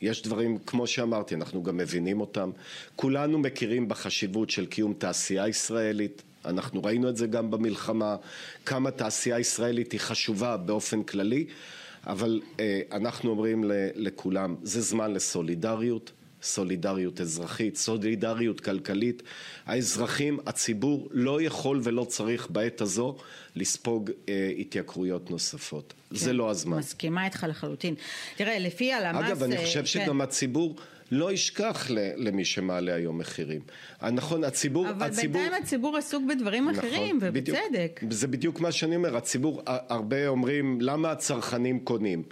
יש 0.00 0.22
דברים, 0.22 0.58
כמו 0.66 0.86
שאמרתי, 0.86 1.34
אנחנו 1.34 1.62
גם 1.62 1.76
מבינים 1.76 2.20
אותם. 2.20 2.50
כולנו 2.96 3.38
מכירים 3.38 3.88
בחשיבות 3.88 4.50
של 4.50 4.66
קיום 4.66 4.94
תעשייה 4.98 5.48
ישראלית. 5.48 6.22
אנחנו 6.44 6.84
ראינו 6.84 7.08
את 7.08 7.16
זה 7.16 7.26
גם 7.26 7.50
במלחמה, 7.50 8.16
כמה 8.66 8.90
תעשייה 8.90 9.38
ישראלית 9.38 9.92
היא 9.92 10.00
חשובה 10.00 10.56
באופן 10.56 11.02
כללי, 11.02 11.46
אבל 12.06 12.40
אה, 12.60 12.80
אנחנו 12.92 13.30
אומרים 13.30 13.64
לכולם, 13.94 14.56
זה 14.62 14.80
זמן 14.80 15.12
לסולידריות, 15.12 16.12
סולידריות 16.42 17.20
אזרחית, 17.20 17.76
סולידריות 17.76 18.60
כלכלית. 18.60 19.22
האזרחים, 19.66 20.38
הציבור 20.46 21.08
לא 21.10 21.42
יכול 21.42 21.80
ולא 21.82 22.04
צריך 22.04 22.50
בעת 22.50 22.80
הזו 22.80 23.16
לספוג 23.56 24.10
אה, 24.28 24.52
התייקרויות 24.58 25.30
נוספות. 25.30 25.94
כן, 26.10 26.16
זה 26.16 26.32
לא 26.32 26.50
הזמן. 26.50 26.78
מסכימה 26.78 27.24
איתך 27.24 27.46
לחלוטין. 27.48 27.94
תראה, 28.36 28.58
לפי 28.58 28.92
הלמ"ס... 28.92 29.26
אגב, 29.26 29.42
אני 29.42 29.56
אה, 29.56 29.64
חושב 29.64 29.80
כן. 29.80 29.86
שגם 29.86 30.20
הציבור... 30.20 30.76
לא 31.10 31.32
ישכח 31.32 31.86
למי 32.16 32.44
שמעלה 32.44 32.94
היום 32.94 33.18
מחירים. 33.18 33.60
נכון, 34.12 34.44
הציבור... 34.44 34.90
אבל 34.90 35.06
הציבור... 35.06 35.40
בינתיים 35.40 35.62
הציבור 35.62 35.96
עסוק 35.96 36.22
בדברים 36.28 36.68
נכון, 36.68 36.78
אחרים, 36.78 37.18
ובצדק. 37.22 38.00
בדיוק, 38.02 38.12
זה 38.12 38.26
בדיוק 38.26 38.60
מה 38.60 38.72
שאני 38.72 38.96
אומר, 38.96 39.16
הציבור, 39.16 39.62
הרבה 39.66 40.28
אומרים, 40.28 40.80
למה 40.80 41.10
הצרכנים 41.10 41.80
קונים? 41.80 42.22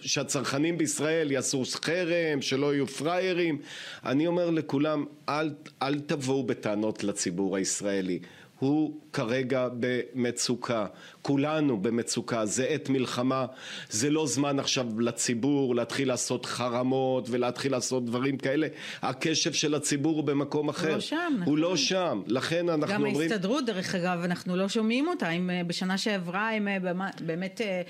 שהצרכנים 0.00 0.78
בישראל 0.78 1.32
יעשו 1.32 1.62
חרם, 1.82 2.42
שלא 2.42 2.74
יהיו 2.74 2.86
פראיירים. 2.86 3.58
אני 4.04 4.26
אומר 4.26 4.50
לכולם, 4.50 5.04
אל, 5.28 5.54
אל 5.82 6.00
תבואו 6.00 6.42
בטענות 6.46 7.04
לציבור 7.04 7.56
הישראלי. 7.56 8.18
הוא 8.58 9.00
כרגע 9.12 9.68
במצוקה, 9.80 10.86
כולנו 11.22 11.82
במצוקה, 11.82 12.46
זה 12.46 12.64
עת 12.64 12.88
מלחמה, 12.88 13.46
זה 13.90 14.10
לא 14.10 14.26
זמן 14.26 14.58
עכשיו 14.58 15.00
לציבור 15.00 15.74
להתחיל 15.74 16.08
לעשות 16.08 16.46
חרמות 16.46 17.26
ולהתחיל 17.30 17.72
לעשות 17.72 18.04
דברים 18.04 18.38
כאלה, 18.38 18.66
הקשב 19.02 19.52
של 19.52 19.74
הציבור 19.74 20.16
הוא 20.16 20.24
במקום 20.24 20.68
אחר, 20.68 20.86
הוא 20.88 20.94
לא 20.94 21.00
שם, 21.00 21.16
נכון. 21.34 21.48
הוא 21.48 21.58
לא 21.58 21.76
שם, 21.76 22.22
לכן 22.26 22.68
אנחנו 22.68 22.94
גם 22.94 23.04
אומרים... 23.04 23.14
גם 23.14 23.20
ההסתדרות 23.20 23.66
דרך 23.66 23.94
אגב, 23.94 24.20
אנחנו 24.24 24.56
לא 24.56 24.68
שומעים 24.68 25.08
אותה, 25.08 25.30
אם 25.30 25.50
אה, 25.50 25.64
בשנה 25.66 25.98
שעברה 25.98 26.50
הם 26.50 26.68
אה, 26.68 26.78
באמת 27.20 27.60
אה, 27.60 27.82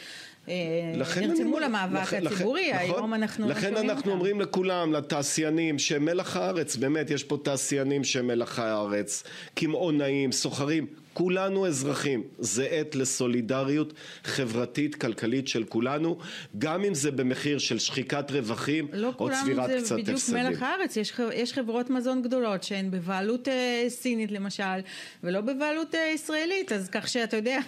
נרתמו 1.21 1.59
למאבק 1.59 2.02
לכן, 2.02 2.26
הציבורי, 2.26 2.69
לכן, 2.71 2.78
היום 2.78 3.14
אנחנו 3.14 3.49
לכן 3.49 3.76
אנחנו 3.76 3.97
אותם. 3.97 4.11
אומרים 4.11 4.40
לכולם, 4.40 4.93
לתעשיינים, 4.93 5.78
שהם 5.78 6.05
מלח 6.05 6.37
הארץ, 6.37 6.76
באמת, 6.76 7.11
יש 7.11 7.25
פה 7.25 7.38
תעשיינים 7.43 8.05
שהם 8.05 8.26
מלח 8.26 8.59
הארץ, 8.59 9.25
קמעונאים, 9.55 10.33
סוחרים, 10.33 10.87
כולנו 11.18 11.66
אזרחים, 11.66 12.22
זה 12.38 12.64
עת 12.64 12.94
לסולידריות 12.94 13.92
חברתית 14.25 14.94
כלכלית 14.94 15.48
של 15.48 15.64
כולנו, 15.64 16.18
גם 16.58 16.84
אם 16.84 16.94
זה 16.94 17.10
במחיר 17.10 17.58
של 17.58 17.78
שחיקת 17.78 18.30
רווחים 18.30 18.88
לא 18.92 19.12
או 19.18 19.28
צבירת 19.30 19.70
קצת 19.70 19.98
הפסדים. 19.98 19.98
לא 19.98 20.04
כולם 20.04 20.16
זה 20.16 20.42
בדיוק 20.42 20.52
מלח 20.52 20.62
הארץ, 20.62 20.96
יש, 20.96 21.20
יש 21.34 21.52
חברות 21.52 21.90
מזון 21.90 22.22
גדולות 22.22 22.62
שהן 22.62 22.90
בבעלות 22.90 23.48
אה, 23.48 23.84
סינית 23.88 24.30
למשל, 24.32 24.80
ולא 25.22 25.40
בבעלות 25.40 25.94
אה, 25.94 26.10
ישראלית, 26.14 26.72
אז 26.72 26.88
כך 26.88 27.08
שאתה 27.08 27.37
יודע. 27.37 27.58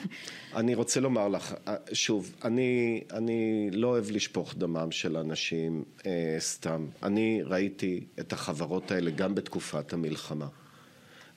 אני 0.54 0.74
רוצה 0.74 1.00
לומר 1.00 1.28
לך, 1.28 1.54
אה, 1.68 1.74
שוב, 1.92 2.34
אני, 2.44 3.00
אני 3.12 3.70
לא 3.72 3.88
אוהב 3.88 4.10
לשפוך 4.10 4.54
דמם 4.54 4.90
של 4.90 5.16
אנשים 5.16 5.84
אה, 6.06 6.36
סתם. 6.38 6.86
אני 7.02 7.42
ראיתי 7.44 8.04
את 8.20 8.32
החברות 8.32 8.90
האלה 8.90 9.10
גם 9.10 9.34
בתקופת 9.34 9.92
המלחמה. 9.92 10.46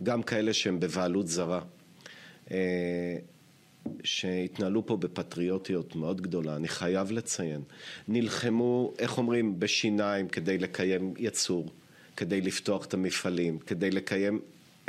גם 0.03 0.23
כאלה 0.23 0.53
שהם 0.53 0.79
בבעלות 0.79 1.27
זרה. 1.27 1.61
אה, 2.53 3.17
שהתנהלו 4.03 4.85
פה 4.85 4.97
בפטריוטיות 4.97 5.95
מאוד 5.95 6.21
גדולה, 6.21 6.55
אני 6.55 6.67
חייב 6.67 7.11
לציין. 7.11 7.61
נלחמו, 8.07 8.93
איך 8.99 9.17
אומרים, 9.17 9.59
בשיניים 9.59 10.27
כדי 10.27 10.57
לקיים 10.57 11.13
יצור, 11.17 11.69
כדי 12.17 12.41
לפתוח 12.41 12.85
את 12.85 12.93
המפעלים, 12.93 13.59
כדי 13.59 13.91
לקיים, 13.91 14.39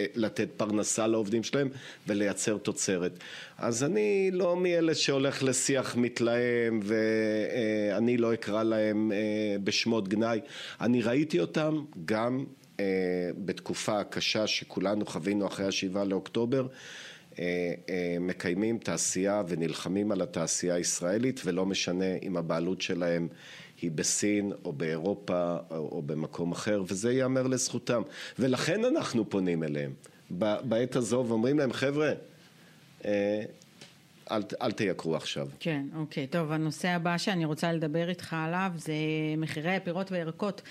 אה, 0.00 0.06
לתת 0.14 0.49
פרנסה 0.56 1.06
לעובדים 1.06 1.42
שלהם 1.42 1.68
ולייצר 2.06 2.59
תוצרת. 2.59 3.18
אז 3.59 3.85
אני 3.85 4.30
לא 4.33 4.56
מאלה 4.56 4.94
שהולך 4.94 5.42
לשיח 5.42 5.97
מתלהם 5.97 6.80
ואני 6.83 8.16
לא 8.16 8.35
אקרא 8.35 8.62
להם 8.62 9.12
אה, 9.12 9.56
בשמות 9.64 10.09
גנאי. 10.09 10.40
אני 10.80 11.02
ראיתי 11.02 11.40
אותם 11.40 11.85
גם 12.04 12.44
בתקופה 13.44 14.00
הקשה 14.00 14.47
שכולנו 14.47 15.06
חווינו 15.06 15.47
אחרי 15.47 15.66
השבעה 15.66 16.04
לאוקטובר. 16.04 16.66
אה, 17.38 17.74
אה, 17.88 18.16
מקיימים 18.20 18.78
תעשייה 18.78 19.42
ונלחמים 19.48 20.12
על 20.12 20.22
התעשייה 20.22 20.74
הישראלית 20.74 21.40
ולא 21.44 21.66
משנה 21.66 22.16
אם 22.22 22.36
הבעלות 22.36 22.80
שלהם 22.80 23.28
היא 23.82 23.90
בסין 23.90 24.52
או 24.64 24.72
באירופה 24.72 25.56
או 25.70 26.02
במקום 26.06 26.52
אחר 26.52 26.82
וזה 26.88 27.12
ייאמר 27.12 27.46
לזכותם. 27.46 28.02
ולכן 28.38 28.84
אנחנו 28.84 29.30
פונים 29.30 29.62
אליהם. 29.62 29.92
בעת 30.64 30.96
הזו 30.96 31.24
ואומרים 31.28 31.58
להם 31.58 31.72
חבר'ה 31.72 32.12
אה, 33.04 33.42
אל, 34.30 34.42
אל 34.62 34.72
תייקרו 34.72 35.16
עכשיו. 35.16 35.48
כן, 35.60 35.86
אוקיי. 35.96 36.26
טוב, 36.26 36.52
הנושא 36.52 36.88
הבא 36.88 37.18
שאני 37.18 37.44
רוצה 37.44 37.72
לדבר 37.72 38.08
איתך 38.08 38.36
עליו 38.38 38.72
זה 38.76 38.92
מחירי 39.38 39.76
הפירות 39.76 40.12
והירקות. 40.12 40.62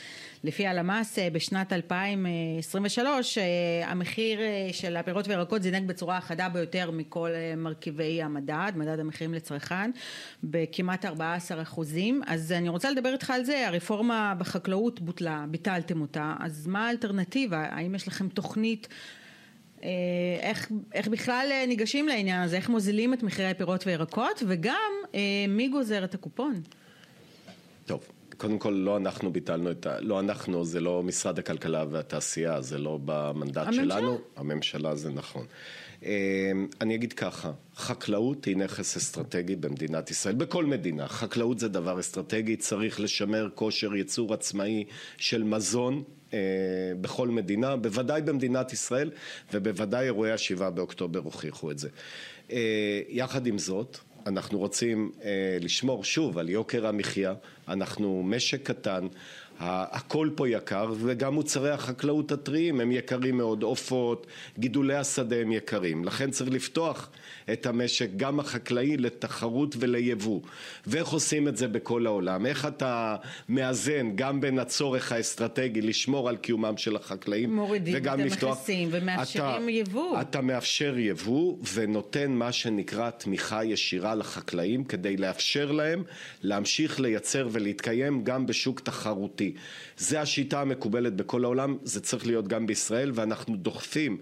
לפי 0.43 0.67
הלמ"ס 0.67 1.19
אה, 1.19 1.29
בשנת 1.29 1.74
2023 1.74 3.38
אה, 3.38 3.43
המחיר 3.88 4.41
אה, 4.41 4.69
של 4.72 4.98
הפירות 4.98 5.27
והירקות 5.27 5.63
זינק 5.63 5.83
בצורה 5.88 6.17
החדה 6.17 6.50
ביותר 6.50 6.91
מכל 6.91 7.29
מרכיבי 7.57 8.22
המדד, 8.22 8.72
מדד 8.75 9.00
המחירים 9.00 9.33
לצרכן, 9.33 9.91
בכמעט 10.43 11.05
14 11.05 11.62
אחוזים. 11.62 12.22
אז 12.27 12.51
אני 12.51 12.69
רוצה 12.69 12.91
לדבר 12.91 13.13
איתך 13.13 13.29
על 13.29 13.43
זה, 13.43 13.67
הרפורמה 13.67 14.36
בחקלאות 14.38 15.01
בוטלה, 15.01 15.45
ביטלתם 15.50 16.01
אותה, 16.01 16.36
אז 16.39 16.67
מה 16.67 16.88
האלטרנטיבה? 16.88 17.65
האם 17.69 17.95
יש 17.95 18.07
לכם 18.07 18.29
תוכנית 18.29 18.88
איך, 20.40 20.72
איך 20.94 21.08
בכלל 21.08 21.48
אה, 21.52 21.66
ניגשים 21.66 22.08
לעניין 22.08 22.42
הזה, 22.42 22.56
איך 22.56 22.70
מוזילים 22.70 23.13
את 23.13 23.24
מחירי 23.24 23.50
הפירות 23.50 23.88
וירקות, 23.88 24.44
וגם 24.48 24.92
אה, 25.16 25.20
מי 25.50 25.68
גוזר 25.68 26.04
את 26.04 26.13
הקופון. 26.13 26.62
טוב, 27.86 28.08
קודם 28.38 28.60
כל 28.60 28.70
לא 28.70 28.98
אנחנו 28.98 29.32
ביטלנו 29.32 29.72
את 29.72 29.86
ה... 29.86 30.02
לא 30.02 30.20
אנחנו, 30.20 30.66
זה 30.66 30.80
לא 30.80 31.04
משרד 31.04 31.40
הכלכלה 31.40 31.86
והתעשייה, 31.92 32.62
זה 32.62 32.78
לא 32.78 33.00
במנדט 33.06 33.58
הממשלה? 33.58 33.98
שלנו. 33.98 34.18
הממשלה 34.36 34.96
זה 34.96 35.10
נכון. 35.10 35.46
אני 36.82 36.96
אגיד 36.96 37.13
ככה, 37.13 37.52
חקלאות 37.75 38.46
היא 38.46 38.58
נכס 38.58 38.98
אסטרטגי 38.98 39.56
במדינת 39.56 40.12
ישראל, 40.12 40.36
בכל 40.36 40.66
מדינה. 40.66 41.08
חקלאות 41.08 41.60
זה 41.60 41.68
דבר 41.68 42.00
אסטרטגי, 42.00 42.56
צריך 42.56 43.00
לשמר 43.00 43.50
כושר 43.56 43.96
ייצור 43.96 44.34
עצמאי 44.34 44.86
של 45.18 45.44
מזון 45.44 45.94
אה, 45.96 46.04
בכל 47.02 47.28
מדינה, 47.28 47.75
בוודאי 47.75 48.22
במדינת 48.22 48.74
ישראל, 48.74 49.12
ובוודאי 49.54 50.06
אירועי 50.06 50.32
השבעה 50.32 50.70
באוקטובר 50.70 51.20
הוכיחו 51.20 51.72
את 51.72 51.80
זה. 51.80 51.90
אה, 52.52 53.02
יחד 53.10 53.48
עם 53.48 53.58
זאת, 53.58 53.98
אנחנו 54.28 54.60
רוצים 54.60 55.12
אה, 55.24 55.58
לשמור 55.62 56.04
שוב 56.04 56.38
על 56.38 56.50
יוקר 56.50 56.88
המחיה, 56.88 57.34
אנחנו 57.68 58.24
משק 58.24 58.63
קטן, 58.63 59.08
הכל 59.60 60.29
פה 60.36 60.50
יקר 60.50 60.93
וגם 60.98 61.33
מוצרי 61.33 61.72
החקלאות 61.72 62.31
הטריים 62.31 62.81
הם 62.81 62.91
יקרים 62.91 63.38
מאוד, 63.38 63.63
עופות, 63.63 64.27
גידולי 64.60 64.95
השדה 64.95 65.36
הם 65.36 65.51
יקרים, 65.51 66.05
לכן 66.05 66.31
צריך 66.31 66.50
לפתוח 66.50 67.10
את 67.53 67.65
המשק 67.65 68.10
גם 68.17 68.39
החקלאי 68.39 68.98
לתחרות 68.98 69.75
וליבוא. 69.79 70.41
ואיך 70.88 71.07
עושים 71.07 71.48
את 71.48 71.57
זה 71.57 71.67
בכל 71.67 72.05
העולם, 72.05 72.45
איך 72.45 72.65
אתה 72.65 73.15
מאזן 73.50 74.15
גם 74.15 74.41
בין 74.41 74.60
הצורך 74.60 75.12
האסטרטגי 75.12 75.81
לשמור 75.81 76.29
על 76.29 76.38
קיומם 76.38 76.77
של 76.77 76.95
החקלאים 76.95 77.55
מורידים 77.55 77.93
וגם 77.98 78.19
את 78.19 78.25
לפתוח, 78.25 78.57
המכסים 78.57 78.89
ומאפשרים 78.91 79.63
אתה, 79.63 79.72
יבוא. 79.72 80.22
אתה 80.22 80.41
מאפשר 80.41 80.98
יבוא 80.98 81.57
ונותן 81.74 82.31
מה 82.31 82.51
שנקרא 82.51 83.10
תמיכה 83.10 83.65
ישירה 83.65 84.15
לחקלאים 84.15 84.83
כדי 84.83 85.17
לאפשר 85.17 85.72
להם 85.72 86.03
להמשיך 86.41 87.00
לייצר 87.00 87.48
ולהתקיים 87.51 88.24
גם 88.24 88.45
בשוק 88.45 88.79
תחרותי 88.79 89.43
זה 89.98 90.22
השיטה 90.22 90.62
המקובלת 90.62 91.16
בכל 91.16 91.44
העולם, 91.44 91.78
זה 91.84 92.02
צריך 92.02 92.28
להיות 92.28 92.48
גם 92.48 92.68
בישראל 92.68 93.12
ואנחנו 93.14 93.56
דוחפים 93.56 94.18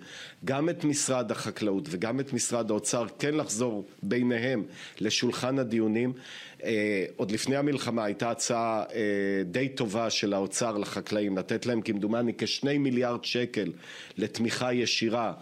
גם 0.45 0.69
את 0.69 0.83
משרד 0.83 1.31
החקלאות 1.31 1.87
וגם 1.89 2.19
את 2.19 2.33
משרד 2.33 2.71
האוצר 2.71 3.05
כן 3.19 3.33
לחזור 3.33 3.87
ביניהם 4.03 4.63
לשולחן 4.99 5.59
הדיונים. 5.59 6.13
אה, 6.63 7.05
עוד 7.15 7.31
לפני 7.31 7.55
המלחמה 7.55 8.03
הייתה 8.03 8.31
הצעה 8.31 8.83
אה, 8.93 9.43
די 9.45 9.69
טובה 9.69 10.09
של 10.09 10.33
האוצר 10.33 10.77
לחקלאים 10.77 11.37
לתת 11.37 11.65
להם 11.65 11.81
כמדומני 11.81 12.33
כשני 12.37 12.77
מיליארד 12.77 13.25
שקל 13.25 13.71
לתמיכה 14.17 14.73
ישירה 14.73 15.33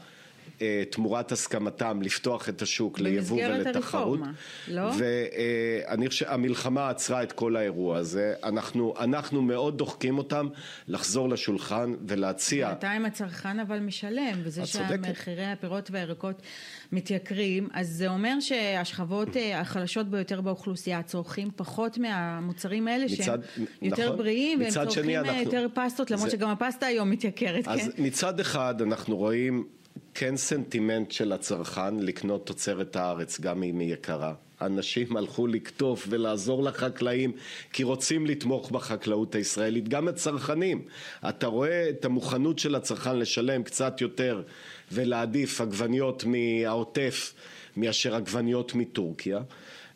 תמורת 0.89 1.31
הסכמתם 1.31 2.01
לפתוח 2.01 2.49
את 2.49 2.61
השוק 2.61 2.99
ליבוא 2.99 3.41
ולתחרות. 3.45 4.19
הרפורמה, 4.19 4.31
לא? 4.67 4.91
ואני 4.97 6.09
חושב 6.09 6.25
שהמלחמה 6.25 6.89
עצרה 6.89 7.23
את 7.23 7.31
כל 7.31 7.55
האירוע 7.55 7.97
הזה. 7.97 8.33
אנחנו, 8.43 8.93
אנחנו 8.99 9.41
מאוד 9.41 9.77
דוחקים 9.77 10.17
אותם 10.17 10.47
לחזור 10.87 11.29
לשולחן 11.29 11.93
ולהציע... 12.07 12.67
בינתיים 12.67 13.05
הצרכן 13.05 13.59
אבל 13.59 13.79
משלם, 13.79 14.39
וזה 14.43 14.65
שמחירי 14.65 15.45
הפירות 15.45 15.91
והירקות 15.91 16.41
מתייקרים, 16.91 17.67
אז 17.73 17.89
זה 17.89 18.07
אומר 18.07 18.39
שהשכבות 18.39 19.37
אה, 19.37 19.59
החלשות 19.59 20.07
ביותר 20.07 20.41
באוכלוסייה 20.41 21.03
צורכים 21.03 21.49
פחות 21.55 21.97
מהמוצרים 21.97 22.87
האלה 22.87 23.05
מצד, 23.05 23.23
שהם 23.23 23.65
יותר 23.81 24.05
נכון, 24.05 24.17
בריאים, 24.17 24.59
והם 24.59 24.69
צורכים 24.69 25.09
אה, 25.09 25.19
אנחנו, 25.19 25.41
יותר 25.41 25.67
פסטות, 25.73 26.11
למרות 26.11 26.29
זה, 26.29 26.37
שגם 26.37 26.49
הפסטה 26.49 26.85
היום 26.85 27.09
מתייקרת, 27.09 27.67
אז 27.67 27.79
כן? 27.79 27.85
אז 27.85 27.93
מצד 27.97 28.39
אחד 28.39 28.81
אנחנו 28.81 29.17
רואים 29.17 29.65
כן 30.13 30.37
סנטימנט 30.37 31.11
של 31.11 31.31
הצרכן 31.31 31.99
לקנות 31.99 32.45
תוצרת 32.45 32.95
הארץ, 32.95 33.39
גם 33.39 33.63
אם 33.63 33.79
היא 33.79 33.93
יקרה. 33.93 34.33
אנשים 34.61 35.17
הלכו 35.17 35.47
לקטוף 35.47 36.05
ולעזור 36.09 36.63
לחקלאים 36.63 37.31
כי 37.73 37.83
רוצים 37.83 38.25
לתמוך 38.25 38.71
בחקלאות 38.71 39.35
הישראלית, 39.35 39.87
גם 39.87 40.07
הצרכנים. 40.07 40.81
אתה 41.29 41.47
רואה 41.47 41.89
את 41.89 42.05
המוכנות 42.05 42.59
של 42.59 42.75
הצרכן 42.75 43.19
לשלם 43.19 43.63
קצת 43.63 44.01
יותר 44.01 44.41
ולהעדיף 44.91 45.61
עגבניות 45.61 46.23
מהעוטף 46.23 47.33
מאשר 47.77 48.15
עגבניות 48.15 48.75
מטורקיה, 48.75 49.39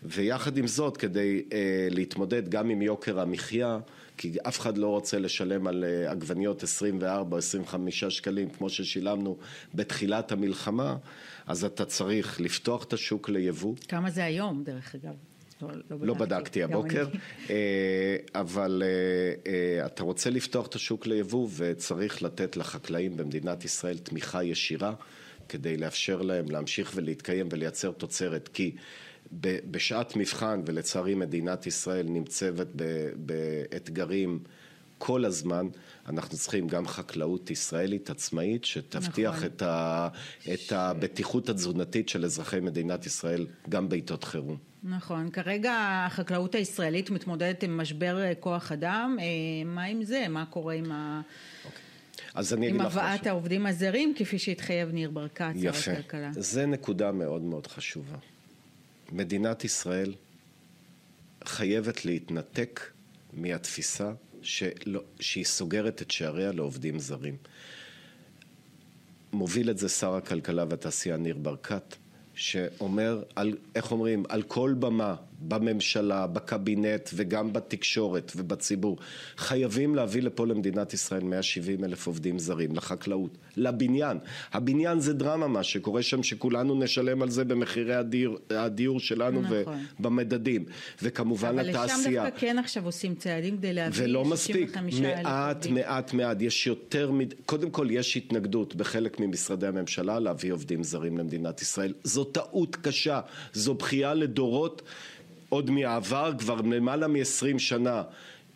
ויחד 0.06 0.58
עם 0.58 0.68
זאת, 0.68 0.98
כדי 0.98 1.44
אה, 1.54 1.88
להתמודד 1.92 2.50
גם 2.50 2.70
עם 2.70 2.82
יוקר 2.82 3.20
המחיה, 3.20 3.80
כי 4.18 4.34
אף 4.48 4.60
אחד 4.60 4.78
לא 4.78 4.88
רוצה 4.88 5.20
לשלם 5.20 5.68
על 5.68 5.84
אה, 5.84 6.12
עגבניות 6.12 6.64
24 6.64 7.36
או 7.36 7.38
25 7.38 8.04
שקלים 8.04 8.50
כמו 8.50 8.70
ששילמנו 8.70 9.38
בתחילת 9.74 10.32
המלחמה, 10.32 10.98
אז 11.48 11.66
אתה 11.66 11.86
צריך 11.86 12.42
לפתוח 12.42 12.84
את 12.84 12.94
השוק 12.94 13.30
ליבוא. 13.30 13.76
כמה 13.88 14.10
זה 14.10 14.24
היום, 14.24 14.64
דרך 14.64 14.96
אגב? 14.96 15.14
לא, 15.62 15.70
לא, 15.92 15.98
לא 16.08 16.14
בדקתי 16.14 16.64
הבוקר, 16.64 17.08
אה, 17.50 18.16
אבל 18.36 18.84
אה, 19.46 19.86
אתה 19.86 20.04
רוצה 20.04 20.30
לפתוח 20.30 20.68
את 20.68 20.76
השוק 20.76 21.08
ליבוא 21.08 21.48
וצריך 21.56 22.24
לתת 22.24 22.58
לחקלאים 22.58 23.18
במדינת 23.18 23.66
ישראל 23.66 23.98
תמיכה 23.98 24.44
ישירה 24.44 24.94
כדי 25.50 25.78
לאפשר 25.78 26.22
להם 26.22 26.52
להמשיך 26.52 26.92
ולהתקיים 26.96 27.48
ולייצר 27.52 27.92
תוצרת, 27.92 28.48
כי 28.54 28.76
בשעת 29.42 30.16
מבחן, 30.16 30.62
ולצערי 30.66 31.16
מדינת 31.16 31.68
ישראל 31.68 32.08
נמצאת 32.10 32.68
באתגרים 33.16 34.40
כל 34.98 35.26
הזמן, 35.26 35.68
אנחנו 36.10 36.38
צריכים 36.38 36.68
גם 36.68 36.88
חקלאות 36.88 37.52
ישראלית 37.52 38.10
עצמאית 38.10 38.66
שתבטיח 38.66 39.36
נכון. 39.36 39.46
את, 39.46 39.62
ה, 39.62 40.08
את 40.54 40.72
הבטיחות 40.72 41.50
התזונתית 41.50 42.10
של 42.10 42.26
אזרחי 42.26 42.60
מדינת 42.60 43.06
ישראל 43.06 43.48
גם 43.70 43.90
בעיתות 43.90 44.24
חירום. 44.24 44.58
נכון, 44.84 45.30
כרגע 45.30 45.74
החקלאות 46.08 46.56
הישראלית 46.56 47.10
מתמודדת 47.10 47.64
עם 47.64 47.78
משבר 47.78 48.18
כוח 48.40 48.72
אדם, 48.72 49.18
אה, 49.20 49.26
מה 49.66 49.84
עם 49.84 50.04
זה? 50.04 50.26
מה 50.30 50.46
קורה 50.46 50.74
עם 50.74 50.92
ה... 50.92 51.22
אוקיי. 51.66 51.80
אז 52.34 52.54
אני 52.54 52.68
אגיד 52.68 52.82
לך 52.82 52.88
משהו. 52.88 53.00
עם 53.00 53.06
הבאת 53.06 53.28
העובדים 53.28 53.66
הזרים, 53.66 54.14
כפי 54.18 54.40
שהתחייב 54.40 54.90
ניר 54.92 55.10
ברקת, 55.10 55.54
שר 55.62 55.92
הכלכלה. 55.92 56.30
יפה, 56.32 56.42
זה 56.42 56.66
נקודה 56.66 57.12
מאוד 57.12 57.42
מאוד 57.42 57.68
חשובה. 57.68 58.18
מדינת 59.14 59.64
ישראל 59.64 60.14
חייבת 61.46 62.06
להתנתק 62.06 62.92
מהתפיסה 63.34 64.12
שלא, 64.42 65.04
שהיא 65.20 65.46
סוגרת 65.46 66.02
את 66.02 66.12
שעריה 66.12 66.52
לעובדים 66.52 67.00
זרים. 67.00 67.38
מוביל 69.34 69.70
את 69.70 69.78
זה 69.78 69.90
שר 69.90 70.16
הכלכלה 70.16 70.66
והתעשייה 70.70 71.18
ניר 71.18 71.38
ברקת, 71.38 71.96
שאומר, 72.36 73.24
על, 73.36 73.58
איך 73.76 73.92
אומרים, 73.92 74.24
על 74.30 74.44
כל 74.44 74.76
במה 74.80 75.16
בממשלה, 75.40 76.28
בקבינט 76.28 77.10
וגם 77.14 77.54
בתקשורת 77.54 78.32
ובציבור. 78.36 78.98
חייבים 79.38 79.96
להביא 79.96 80.22
לפה 80.22 80.48
למדינת 80.48 80.94
ישראל 80.94 81.24
170 81.24 81.84
אלף 81.84 82.08
עובדים 82.08 82.40
זרים, 82.40 82.76
לחקלאות, 82.76 83.38
לבניין. 83.58 84.18
הבניין 84.54 85.00
זה 85.00 85.14
דרמה 85.14 85.48
מה 85.48 85.64
שקורה 85.64 86.02
שם, 86.02 86.24
שכולנו 86.24 86.76
נשלם 86.76 87.22
על 87.22 87.30
זה 87.30 87.44
במחירי 87.44 87.96
הדיור, 87.96 88.38
הדיור 88.50 89.00
שלנו 89.00 89.42
נכון. 89.42 89.86
ובמדדים. 90.00 90.66
וכמובן 91.02 91.48
אבל 91.48 91.70
התעשייה. 91.70 91.96
אבל 91.96 92.02
לשם 92.02 92.24
דווקא 92.24 92.40
כן 92.40 92.60
עכשיו 92.60 92.86
עושים 92.86 93.16
צעדים 93.16 93.58
כדי 93.58 93.74
להביא 93.74 94.06
65 94.36 94.54
אלף 94.56 94.76
עובדים. 94.78 94.96
ולא 94.96 95.06
מספיק, 95.06 95.24
מעט 95.24 95.68
מעט 95.68 96.14
מעט, 96.14 96.42
יש 96.42 96.68
יותר, 96.68 97.12
מד... 97.12 97.34
קודם 97.46 97.70
כל 97.70 97.88
יש 97.92 98.18
התנגדות 98.18 98.76
בחלק 98.76 99.20
ממשרדי 99.20 99.68
הממשלה 99.68 100.20
להביא 100.20 100.54
עובדים 100.54 100.84
זרים 100.84 101.18
למדינת 101.18 101.62
ישראל. 101.62 101.94
זו 102.04 102.24
טעות 102.24 102.76
קשה, 102.76 103.20
זו 103.54 103.74
בכייה 103.74 104.14
לדורות. 104.14 104.82
עוד 105.54 105.70
מהעבר, 105.70 106.32
כבר 106.40 106.56
למעלה 106.56 107.08
מ-20 107.08 107.60
שנה 107.60 108.04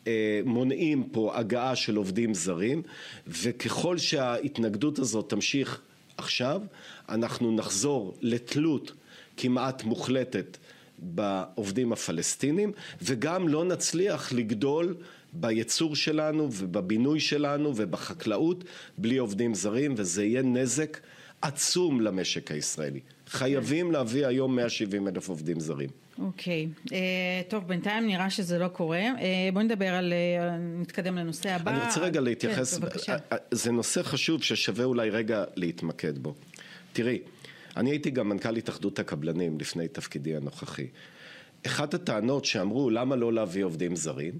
אה, 0.08 0.42
מונעים 0.46 1.04
פה 1.04 1.38
הגעה 1.38 1.75
של 1.75 1.96
עובדים 1.96 2.34
זרים 2.34 2.82
וככל 3.27 3.98
שההתנגדות 3.98 5.00
הזאת 5.00 5.30
תמשיך 5.30 5.82
עכשיו 6.17 6.62
אנחנו 7.10 7.52
נחזור 7.52 8.17
לתלות 8.22 8.91
כמעט 9.38 9.84
מוחלטת 9.84 10.58
בעובדים 11.00 11.93
הפלסטינים 11.93 12.72
וגם 13.02 13.48
לא 13.48 13.65
נצליח 13.65 14.34
לגדול 14.34 14.95
בייצור 15.34 15.95
שלנו 15.95 16.50
ובבינוי 16.52 17.19
שלנו 17.19 17.74
ובחקלאות 17.76 18.63
בלי 18.98 19.17
עובדים 19.17 19.56
זרים 19.56 19.93
וזה 19.98 20.26
יהיה 20.26 20.41
נזק 20.41 21.00
עצום 21.41 22.02
למשק 22.02 22.52
הישראלי. 22.52 23.00
חייבים 23.28 23.91
להביא 23.91 24.28
היום 24.28 24.56
170 24.56 25.08
אלף 25.08 25.30
עובדים 25.30 25.60
זרים. 25.60 26.07
אוקיי, 26.19 26.67
okay. 26.67 26.93
אה, 26.93 26.97
uh, 27.47 27.49
טוב 27.49 27.67
בינתיים 27.67 28.08
נראה 28.08 28.30
שזה 28.30 28.60
לא 28.60 28.67
קורה, 28.67 29.01
uh, 29.17 29.21
בואי 29.53 29.65
נדבר 29.65 29.93
על, 29.93 30.13
uh, 30.13 30.82
נתקדם 30.82 31.17
לנושא 31.17 31.49
הבא. 31.49 31.71
אני 31.71 31.86
רוצה 31.86 31.99
רגע 31.99 32.21
להתייחס, 32.21 32.73
כן, 32.77 32.82
בבקשה. 32.82 33.17
זה 33.51 33.71
נושא 33.71 34.03
חשוב 34.03 34.43
ששווה 34.43 34.86
אולי 34.86 35.10
רגע 35.10 35.43
להתמקד 35.56 36.17
בו. 36.17 36.34
תראי, 36.93 37.19
אני 37.77 37.89
הייתי 37.89 38.10
גם 38.10 38.30
מנכ"ל 38.30 38.56
התאחדות 38.56 38.99
הקבלנים 38.99 39.60
לפני 39.60 39.88
תפקידי 39.88 40.36
הנוכחי. 40.36 40.88
אחת 41.65 41.93
הטענות 41.93 42.45
שאמרו 42.45 42.89
למה 42.89 43.15
לא 43.15 43.34
להביא 43.34 43.63
עובדים 43.63 43.95
זרים 43.95 44.34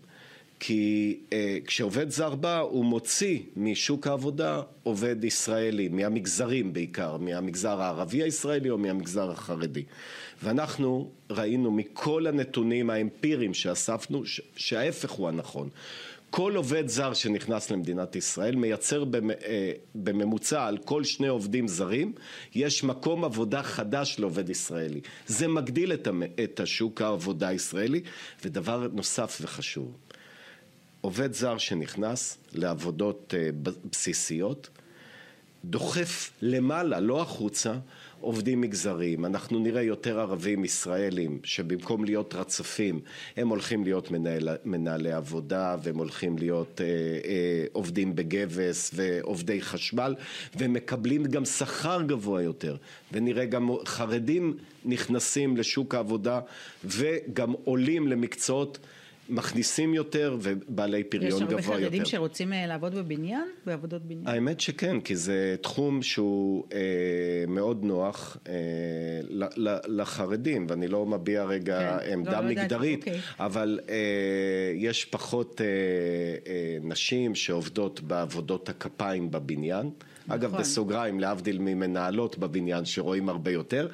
כי 0.59 1.17
אה, 1.33 1.57
כשעובד 1.65 2.09
זר 2.09 2.35
בא 2.35 2.59
הוא 2.59 2.85
מוציא 2.85 3.39
משוק 3.55 4.07
העבודה 4.07 4.61
עובד 4.83 5.23
ישראלי, 5.23 5.87
מהמגזרים 5.87 6.73
בעיקר, 6.73 7.17
מהמגזר 7.17 7.81
הערבי 7.81 8.23
הישראלי 8.23 8.69
או 8.69 8.77
מהמגזר 8.77 9.31
החרדי. 9.31 9.83
ואנחנו 10.43 11.12
ראינו 11.30 11.71
מכל 11.71 12.28
הנתונים 12.28 12.89
האמפיריים 12.89 13.54
שאספנו 13.54 14.23
שההפך 14.56 15.12
הוא 15.12 15.28
הנכון. 15.28 15.69
כל 16.30 16.56
עובד 16.56 16.88
זר 16.88 17.13
שנכנס 17.13 17.71
למדינת 17.71 18.15
ישראל 18.15 18.56
מייצר 18.56 19.04
אה, 19.45 19.71
בממוצע 19.95 20.65
על 20.65 20.78
כל 20.78 21.04
שני 21.04 21.28
עובדים 21.28 21.67
זרים, 21.67 22.13
יש 22.56 22.84
מקום 22.84 23.26
עבודה 23.26 23.63
חדש 23.63 24.15
לעובד 24.19 24.50
ישראלי. 24.50 25.02
זה 25.28 25.47
מגדיל 25.47 25.91
את 26.43 26.60
השוק 26.60 27.02
העבודה 27.02 27.47
הישראלי, 27.47 28.02
ודבר 28.45 28.88
נוסף 28.93 29.38
וחשוב, 29.41 29.97
עובד 31.02 31.34
זר 31.34 31.58
שנכנס 31.58 32.38
לעבודות 32.54 33.34
אה, 33.38 33.50
בסיסיות, 33.91 34.69
דוחף 35.65 36.32
למעלה, 36.41 37.00
לא 37.00 37.22
החוצה, 37.22 37.74
עובדים 38.22 38.62
מגזריים. 38.62 39.26
אנחנו 39.26 39.60
נראה 39.60 39.82
יותר 39.82 40.20
ערבים 40.20 40.65
ישראלים 40.65 41.39
שבמקום 41.43 42.04
להיות 42.04 42.36
רצפים 42.36 43.00
הם 43.38 43.50
הולכים 43.50 43.84
להיות 43.84 44.12
מנהל, 44.12 44.50
מנהלי 44.65 45.12
עבודה 45.12 45.76
והם 45.84 45.98
הולכים 45.98 46.38
להיות 46.38 46.82
אה, 46.82 46.86
אה, 46.86 47.65
עובדים 47.72 48.15
בגבס 48.15 48.91
ועובדי 48.93 49.62
חשמל 49.62 50.15
ומקבלים 50.58 51.24
גם 51.24 51.46
שכר 51.46 52.02
גבוה 52.02 52.41
יותר 52.41 52.76
ונראה 53.12 53.46
גם 53.46 53.70
חרדים 53.86 54.58
נכנסים 54.86 55.58
לשוק 55.58 55.96
העבודה 55.96 56.39
וגם 56.86 57.54
עולים 57.63 58.08
למקצועות 58.08 58.80
מכניסים 59.29 59.93
יותר 59.93 60.37
ובעלי 60.41 61.03
פריון 61.03 61.45
גבוה 61.45 61.51
יותר. 61.51 61.59
יש 61.59 61.67
הרבה 61.67 61.81
חרדים 61.83 62.05
שרוצים 62.05 62.53
אה, 62.53 62.67
לעבוד 62.67 62.95
בבניין, 62.95 63.45
בעבודות 63.65 64.01
בניין? 64.01 64.27
האמת 64.27 64.59
שכן, 64.59 64.99
כי 64.99 65.15
זה 65.15 65.55
תחום 65.61 66.01
שהוא 66.01 66.63
אה, 66.73 66.79
מאוד 67.47 67.83
נוח 67.83 68.37
אה, 68.47 68.53
לחרדים, 69.87 70.65
ואני 70.69 70.87
לא 70.87 71.05
מביע 71.05 71.43
רגע 71.43 71.99
כן, 71.99 72.13
עמדה 72.13 72.31
לא, 72.31 72.47
לא 72.47 72.49
מגדרית, 72.49 72.99
אוקיי. 72.99 73.19
אבל 73.39 73.79
אה, 73.89 73.95
יש 74.75 75.05
פחות 75.05 75.61
אה, 75.61 75.65
אה, 76.51 76.77
נשים 76.81 77.35
שעובדות 77.35 78.01
בעבודות 78.01 78.69
הכפיים 78.69 79.31
בבניין. 79.31 79.89
נכון. 80.27 80.39
אגב, 80.39 80.57
בסוגריים, 80.57 81.19
להבדיל 81.19 81.57
ממנהלות 81.59 82.37
בבניין 82.37 82.85
שרואים 82.85 83.29
הרבה 83.29 83.51
יותר, 83.51 83.87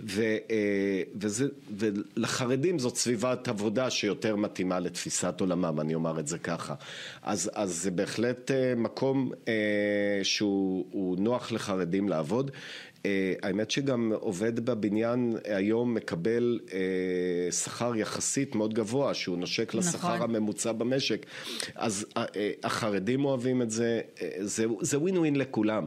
ו, 0.00 0.22
אה, 0.22 1.02
וזה, 1.14 1.48
ולחרדים 1.76 2.78
זאת 2.78 2.96
סביבת 2.96 3.48
עבודה 3.48 3.90
שיותר 3.90 4.36
מתאימה 4.36 4.77
לתפיסת 4.80 5.40
עולמם, 5.40 5.80
אני 5.80 5.94
אומר 5.94 6.20
את 6.20 6.26
זה 6.28 6.38
ככה. 6.38 6.74
אז, 7.22 7.50
אז 7.54 7.82
זה 7.82 7.90
בהחלט 7.90 8.50
אה, 8.50 8.74
מקום 8.76 9.32
אה, 9.48 10.20
שהוא 10.22 11.18
נוח 11.18 11.52
לחרדים 11.52 12.08
לעבוד. 12.08 12.50
אה, 13.06 13.34
האמת 13.42 13.70
שגם 13.70 14.12
עובד 14.20 14.60
בבניין 14.60 15.36
היום 15.44 15.94
מקבל 15.94 16.58
שכר 17.50 17.96
יחסית 17.96 18.54
מאוד 18.54 18.74
גבוה, 18.74 19.14
שהוא 19.14 19.38
נושק 19.38 19.74
לשכר 19.74 20.14
נכון. 20.14 20.34
הממוצע 20.34 20.72
במשק. 20.72 21.26
אז 21.74 22.06
החרדים 22.64 23.24
אוהבים 23.24 23.62
את 23.62 23.70
זה, 23.70 24.00
זה 24.80 24.98
ווין 24.98 25.18
ווין 25.18 25.36
לכולם. 25.36 25.86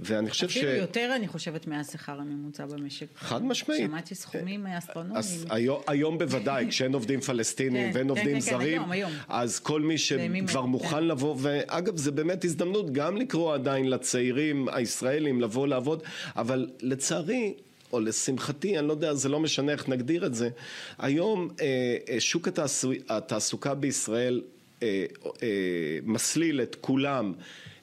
ואני 0.00 0.30
חושב 0.30 0.48
ש... 0.48 0.56
אפילו 0.56 0.72
יותר, 0.72 1.12
אני 1.16 1.28
חושבת, 1.28 1.66
מהשכר 1.66 2.12
הממוצע 2.20 2.66
במשק. 2.66 3.06
חד 3.16 3.44
משמעית. 3.44 3.80
שמעתי 3.80 4.14
סכומים 4.14 4.66
אסטרונומיים. 4.66 5.24
היום, 5.50 5.82
היום 5.86 6.18
בוודאי, 6.18 6.66
כשאין 6.70 6.94
עובדים 6.94 7.20
פלסטינים 7.20 7.92
כן, 7.92 7.96
ואין 7.96 8.10
עובדים 8.10 8.34
כן, 8.34 8.40
זרים, 8.40 8.60
כן, 8.60 8.90
היום, 8.90 8.90
היום. 8.90 9.10
אז 9.28 9.58
כל 9.58 9.80
מי 9.80 9.98
שכבר 9.98 10.64
מוכן 10.64 10.88
כן. 10.90 11.04
לבוא, 11.04 11.36
ואגב, 11.38 11.96
זה 11.96 12.10
באמת 12.10 12.44
הזדמנות 12.44 12.92
גם 12.92 13.16
לקרוא 13.16 13.54
עדיין 13.54 13.90
לצעירים 13.90 14.68
הישראלים 14.68 15.40
לבוא 15.40 15.66
לעבוד, 15.66 16.02
אבל 16.36 16.68
לצערי, 16.80 17.54
או 17.92 18.00
לשמחתי, 18.00 18.78
אני 18.78 18.88
לא 18.88 18.92
יודע, 18.92 19.14
זה 19.14 19.28
לא 19.28 19.40
משנה 19.40 19.72
איך 19.72 19.88
נגדיר 19.88 20.26
את 20.26 20.34
זה, 20.34 20.48
היום 20.98 21.48
אה, 21.60 21.96
אה 22.08 22.20
שוק 22.20 22.48
התעסוקה 23.08 23.74
בישראל 23.74 24.42
אה, 24.44 24.46
אה, 24.46 24.57
מסליל 26.04 26.60
את 26.60 26.76
כולם 26.80 27.32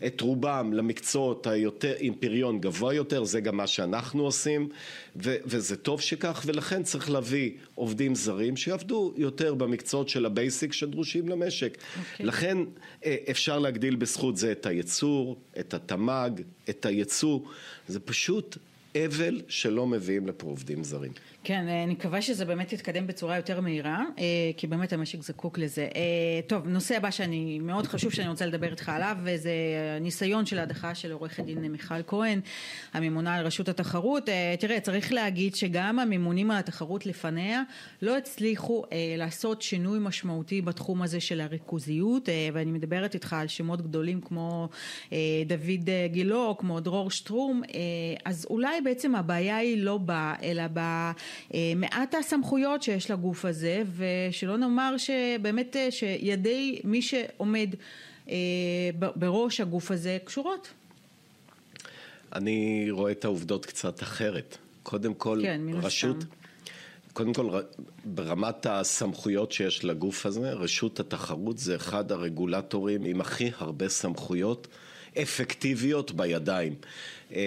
את 0.05 0.21
רובם 0.21 0.73
למקצועות 0.73 1.47
היותר, 1.47 1.93
עם 1.99 2.13
פריון 2.13 2.61
גבוה 2.61 2.93
יותר, 2.93 3.23
זה 3.23 3.39
גם 3.39 3.57
מה 3.57 3.67
שאנחנו 3.67 4.23
עושים, 4.23 4.69
ו, 5.15 5.35
וזה 5.45 5.75
טוב 5.75 6.01
שכך, 6.01 6.43
ולכן 6.45 6.83
צריך 6.83 7.09
להביא 7.09 7.51
עובדים 7.75 8.15
זרים 8.15 8.57
שיעבדו 8.57 9.13
יותר 9.17 9.53
במקצועות 9.53 10.09
של 10.09 10.25
ה 10.25 10.33
basic 10.33 10.73
שדרושים 10.73 11.29
למשק. 11.29 11.77
Okay. 11.77 11.99
אוקיי. 12.11 12.25
לכן 12.25 12.57
אה, 13.05 13.15
אפשר 13.31 13.59
להגדיל 13.59 13.95
בזכות 13.95 14.37
זה 14.37 14.51
את 14.51 14.65
הייצור, 14.65 15.37
את 15.59 15.73
התמ"ג, 15.73 16.41
את 16.69 16.85
הייצוא, 16.85 17.39
זה 17.87 17.99
פשוט 17.99 18.57
אבל 19.05 19.41
שלא 19.47 19.87
מביאים 19.87 20.27
לפה 20.27 20.47
עובדים 20.47 20.83
זרים. 20.83 21.11
כן, 21.45 21.67
אה, 21.67 21.83
אני 21.83 21.93
מקווה 21.93 22.21
שזה 22.21 22.45
באמת 22.45 22.73
יתקדם 22.73 23.07
בצורה 23.07 23.35
יותר 23.35 23.61
מהירה, 23.61 24.03
אה, 24.19 24.23
כי 24.57 24.67
באמת 24.67 24.93
המשק 24.93 25.21
זקוק 25.21 25.57
לזה. 25.57 25.81
אה, 25.95 26.41
טוב, 26.47 26.67
נושא 26.67 26.97
הבא 26.97 27.11
שאני, 27.11 27.59
מאוד 27.59 27.87
חשוב 27.87 28.13
שאני 28.13 28.27
רוצה 28.27 28.45
לדבר 28.45 28.71
איתך 28.71 28.89
עליו, 28.89 29.17
וזה 29.23 29.51
הניסיון 29.97 30.45
של 30.45 30.59
ההדחה 30.59 30.95
של 30.95 31.11
עורכת 31.11 31.43
דין 31.45 31.71
מיכל 31.71 32.03
כהן, 32.07 32.39
הממונה 32.93 33.35
על 33.35 33.45
רשות 33.45 33.69
התחרות. 33.69 34.29
תראה, 34.59 34.79
צריך 34.79 35.13
להגיד 35.13 35.55
שגם 35.55 35.99
הממונים 35.99 36.51
על 36.51 36.57
התחרות 36.57 37.05
לפניה 37.05 37.63
לא 38.01 38.17
הצליחו 38.17 38.83
לעשות 39.17 39.61
שינוי 39.61 39.99
משמעותי 40.01 40.61
בתחום 40.61 41.01
הזה 41.01 41.19
של 41.19 41.41
הריכוזיות, 41.41 42.29
ואני 42.53 42.71
מדברת 42.71 43.13
איתך 43.13 43.33
על 43.33 43.47
שמות 43.47 43.81
גדולים 43.81 44.21
כמו 44.21 44.69
דוד 45.45 45.89
גילו, 46.11 46.55
כמו 46.59 46.79
דרור 46.79 47.11
שטרום, 47.11 47.61
אז 48.25 48.47
אולי 48.49 48.81
בעצם 48.81 49.15
הבעיה 49.15 49.57
היא 49.57 49.83
לא 49.83 49.97
בה, 49.97 50.33
אלא 50.43 50.63
ב... 50.73 50.79
אה, 51.53 51.73
מעט 51.75 52.15
הסמכויות 52.15 52.83
שיש 52.83 53.11
לגוף 53.11 53.45
הזה 53.45 53.83
ושלא 53.95 54.57
נאמר 54.57 54.95
שבאמת 54.97 55.75
אה, 55.75 55.91
שידי 55.91 56.79
מי 56.83 57.01
שעומד 57.01 57.69
אה, 58.29 58.35
בראש 59.15 59.61
הגוף 59.61 59.91
הזה 59.91 60.17
קשורות. 60.23 60.67
אני 62.33 62.87
רואה 62.91 63.11
את 63.11 63.25
העובדות 63.25 63.65
קצת 63.65 64.03
אחרת. 64.03 64.57
קודם 64.83 65.13
כל, 65.13 65.39
כן, 65.43 65.61
רשות, 65.73 66.17
קודם 67.13 67.33
כל, 67.33 67.59
ברמת 68.05 68.65
הסמכויות 68.65 69.51
שיש 69.51 69.85
לגוף 69.85 70.25
הזה, 70.25 70.53
רשות 70.53 70.99
התחרות 70.99 71.57
זה 71.57 71.75
אחד 71.75 72.11
הרגולטורים 72.11 73.05
עם 73.05 73.21
הכי 73.21 73.51
הרבה 73.57 73.89
סמכויות 73.89 74.67
אפקטיביות 75.21 76.11
בידיים. 76.11 76.75
אה, 77.31 77.39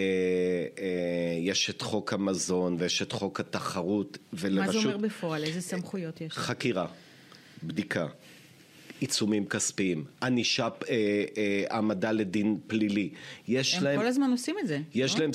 אה, 0.78 1.38
יש 1.40 1.70
את 1.70 1.82
חוק 1.82 2.12
המזון 2.12 2.76
ויש 2.78 3.02
את 3.02 3.12
חוק 3.12 3.40
התחרות 3.40 4.18
ולרשות... 4.32 4.74
מה 4.74 4.80
זה 4.80 4.88
אומר 4.88 4.96
בפועל? 4.96 5.44
איזה 5.44 5.60
סמכויות 5.60 6.20
יש? 6.20 6.32
חקירה, 6.32 6.86
בדיקה. 7.62 8.06
עיצומים 9.00 9.46
כספיים, 9.46 10.04
ענישה, 10.22 10.68
אה, 10.88 10.94
אה, 11.36 11.64
העמדה 11.70 12.12
לדין 12.12 12.58
פלילי. 12.66 13.10
יש 13.48 13.74
הם 13.74 13.84
להם... 13.84 13.94
הם 13.94 14.00
כל 14.00 14.06
הזמן 14.06 14.30
עושים 14.30 14.56
את 14.62 14.66
זה. 14.66 14.80
יש 14.94 15.14
לא? 15.14 15.20
להם... 15.20 15.30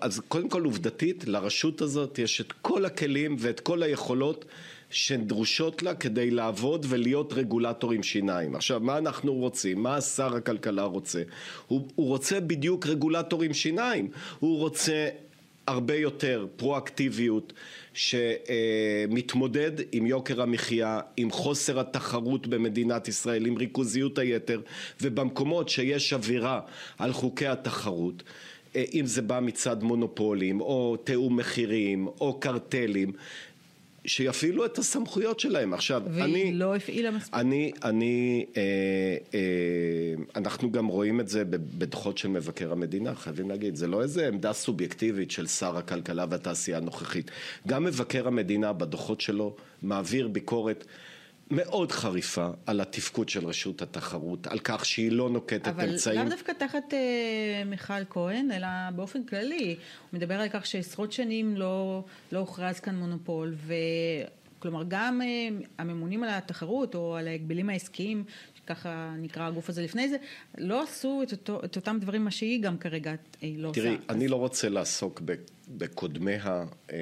אז 0.00 0.20
קודם 0.28 0.48
כל 0.48 0.64
עובדתית, 0.64 1.28
לרשות 1.28 1.80
הזאת 1.80 2.18
יש 2.18 2.40
את 2.40 2.52
כל 2.52 2.84
הכלים 2.84 3.36
ואת 3.38 3.60
כל 3.60 3.82
היכולות 3.82 4.44
שדרושות 4.92 5.82
לה 5.82 5.94
כדי 5.94 6.30
לעבוד 6.30 6.86
ולהיות 6.88 7.32
רגולטור 7.32 7.92
עם 7.92 8.02
שיניים. 8.02 8.54
עכשיו, 8.54 8.80
מה 8.80 8.98
אנחנו 8.98 9.34
רוצים? 9.34 9.82
מה 9.82 10.00
שר 10.00 10.36
הכלכלה 10.36 10.84
רוצה? 10.84 11.22
הוא, 11.66 11.88
הוא 11.94 12.06
רוצה 12.06 12.40
בדיוק 12.40 12.86
רגולטור 12.86 13.42
עם 13.42 13.52
שיניים. 13.52 14.08
הוא 14.38 14.58
רוצה 14.58 15.08
הרבה 15.66 15.94
יותר 15.94 16.46
פרואקטיביות 16.56 17.52
שמתמודד 17.94 19.72
עם 19.92 20.06
יוקר 20.06 20.42
המחיה, 20.42 21.00
עם 21.16 21.30
חוסר 21.30 21.80
התחרות 21.80 22.46
במדינת 22.46 23.08
ישראל, 23.08 23.46
עם 23.46 23.56
ריכוזיות 23.56 24.18
היתר 24.18 24.60
ובמקומות 25.00 25.68
שיש 25.68 26.12
אווירה 26.12 26.60
על 26.98 27.12
חוקי 27.12 27.46
התחרות 27.46 28.22
אה, 28.76 28.84
אם 28.94 29.06
זה 29.06 29.22
בא 29.22 29.40
מצד 29.42 29.82
מונופולים 29.82 30.60
או 30.60 30.96
תיאום 31.04 31.36
מחירים 31.36 32.06
או 32.20 32.40
קרטלים 32.40 33.12
שיפעילו 34.04 34.64
את 34.64 34.78
הסמכויות 34.78 35.40
שלהם. 35.40 35.74
עכשיו, 35.74 36.02
והיא 36.10 36.24
אני... 36.24 36.32
והיא 36.32 36.54
לא 36.54 36.76
הפעילה 36.76 37.10
מספיק. 37.10 37.34
אני, 37.34 37.72
אני, 37.84 38.46
אה, 38.56 38.62
אה, 39.34 39.40
אנחנו 40.36 40.72
גם 40.72 40.86
רואים 40.86 41.20
את 41.20 41.28
זה 41.28 41.44
בדוחות 41.44 42.18
של 42.18 42.28
מבקר 42.28 42.72
המדינה, 42.72 43.14
חייבים 43.14 43.50
להגיד, 43.50 43.76
זה 43.76 43.86
לא 43.86 44.02
איזה 44.02 44.28
עמדה 44.28 44.52
סובייקטיבית 44.52 45.30
של 45.30 45.46
שר 45.46 45.76
הכלכלה 45.76 46.24
והתעשייה 46.30 46.76
הנוכחית. 46.76 47.30
גם 47.68 47.84
מבקר 47.84 48.28
המדינה 48.28 48.72
בדוחות 48.72 49.20
שלו 49.20 49.56
מעביר 49.82 50.28
ביקורת 50.28 50.84
מאוד 51.52 51.92
חריפה 51.92 52.48
על 52.66 52.80
התפקוד 52.80 53.28
של 53.28 53.46
רשות 53.46 53.82
התחרות, 53.82 54.46
על 54.46 54.58
כך 54.58 54.84
שהיא 54.84 55.12
לא 55.12 55.30
נוקטת 55.30 55.68
אבל 55.68 55.88
אמצעים. 55.88 56.20
אבל 56.20 56.28
לאו 56.28 56.36
דווקא 56.36 56.52
תחת 56.52 56.94
אה, 56.94 57.64
מיכל 57.66 58.04
כהן, 58.10 58.50
אלא 58.52 58.68
באופן 58.96 59.24
כללי. 59.24 59.76
הוא 60.10 60.18
מדבר 60.18 60.40
על 60.40 60.48
כך 60.48 60.66
שעשרות 60.66 61.12
שנים 61.12 61.56
לא, 61.56 62.04
לא 62.32 62.38
הוכרז 62.38 62.80
כאן 62.80 62.96
מונופול, 62.96 63.54
ו... 63.66 63.74
כלומר 64.62 64.82
גם 64.88 65.22
אה, 65.22 65.48
הממונים 65.78 66.22
על 66.22 66.30
התחרות 66.30 66.94
או 66.94 67.16
על 67.16 67.28
ההגבלים 67.28 67.70
העסקיים 67.70 68.24
ככה 68.66 69.14
נקרא 69.18 69.46
הגוף 69.46 69.68
הזה 69.68 69.82
לפני 69.82 70.08
זה, 70.08 70.16
לא 70.58 70.82
עשו 70.82 71.20
את, 71.22 71.32
אותו, 71.32 71.60
את 71.64 71.76
אותם 71.76 71.98
דברים 72.00 72.24
מה 72.24 72.30
שהיא 72.30 72.62
גם 72.62 72.78
כרגע 72.78 73.10
אה, 73.42 73.48
לא 73.56 73.68
עושה. 73.68 73.80
תראי, 73.80 73.96
אני 74.08 74.28
לא 74.28 74.36
רוצה 74.36 74.68
לעסוק 74.68 75.22
בקודמיה, 75.68 76.64
אה, 76.92 76.96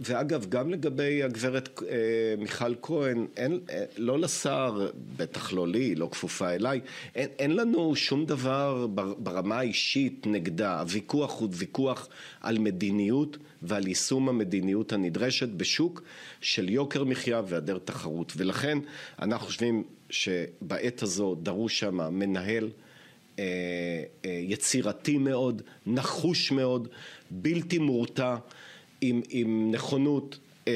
ואגב, 0.00 0.46
גם 0.48 0.70
לגבי 0.70 1.22
הגברת 1.22 1.82
אה, 1.82 2.34
מיכל 2.38 2.74
כהן, 2.82 3.26
אין, 3.36 3.60
לא 3.96 4.18
לשר, 4.18 4.90
בטח 5.16 5.52
לא 5.52 5.68
לי, 5.68 5.94
לא 5.94 6.08
כפופה 6.12 6.50
אליי, 6.50 6.80
אין, 7.14 7.28
אין 7.38 7.56
לנו 7.56 7.96
שום 7.96 8.26
דבר 8.26 8.86
ברמה 9.18 9.58
האישית 9.58 10.26
נגדה. 10.26 10.80
הוויכוח 10.80 11.40
הוא 11.40 11.48
ויכוח 11.52 12.08
על 12.40 12.58
מדיניות 12.58 13.36
ועל 13.62 13.88
יישום 13.88 14.28
המדיניות 14.28 14.92
הנדרשת 14.92 15.48
בשוק 15.48 16.02
של 16.40 16.68
יוקר 16.68 17.04
מחיה 17.04 17.42
והיעדר 17.46 17.78
תחרות. 17.78 18.32
ולכן 18.36 18.78
אנחנו 19.22 19.46
חושבים 19.46 19.84
שבעת 20.14 21.02
הזו 21.02 21.34
דרוש 21.34 21.78
שם 21.78 22.14
מנהל 22.18 22.70
אה, 23.38 23.44
אה, 24.24 24.30
יצירתי 24.42 25.18
מאוד, 25.18 25.62
נחוש 25.86 26.52
מאוד, 26.52 26.88
בלתי 27.30 27.78
מורתע, 27.78 28.36
עם, 29.00 29.22
עם 29.28 29.70
נכונות 29.70 30.38
אה, 30.68 30.72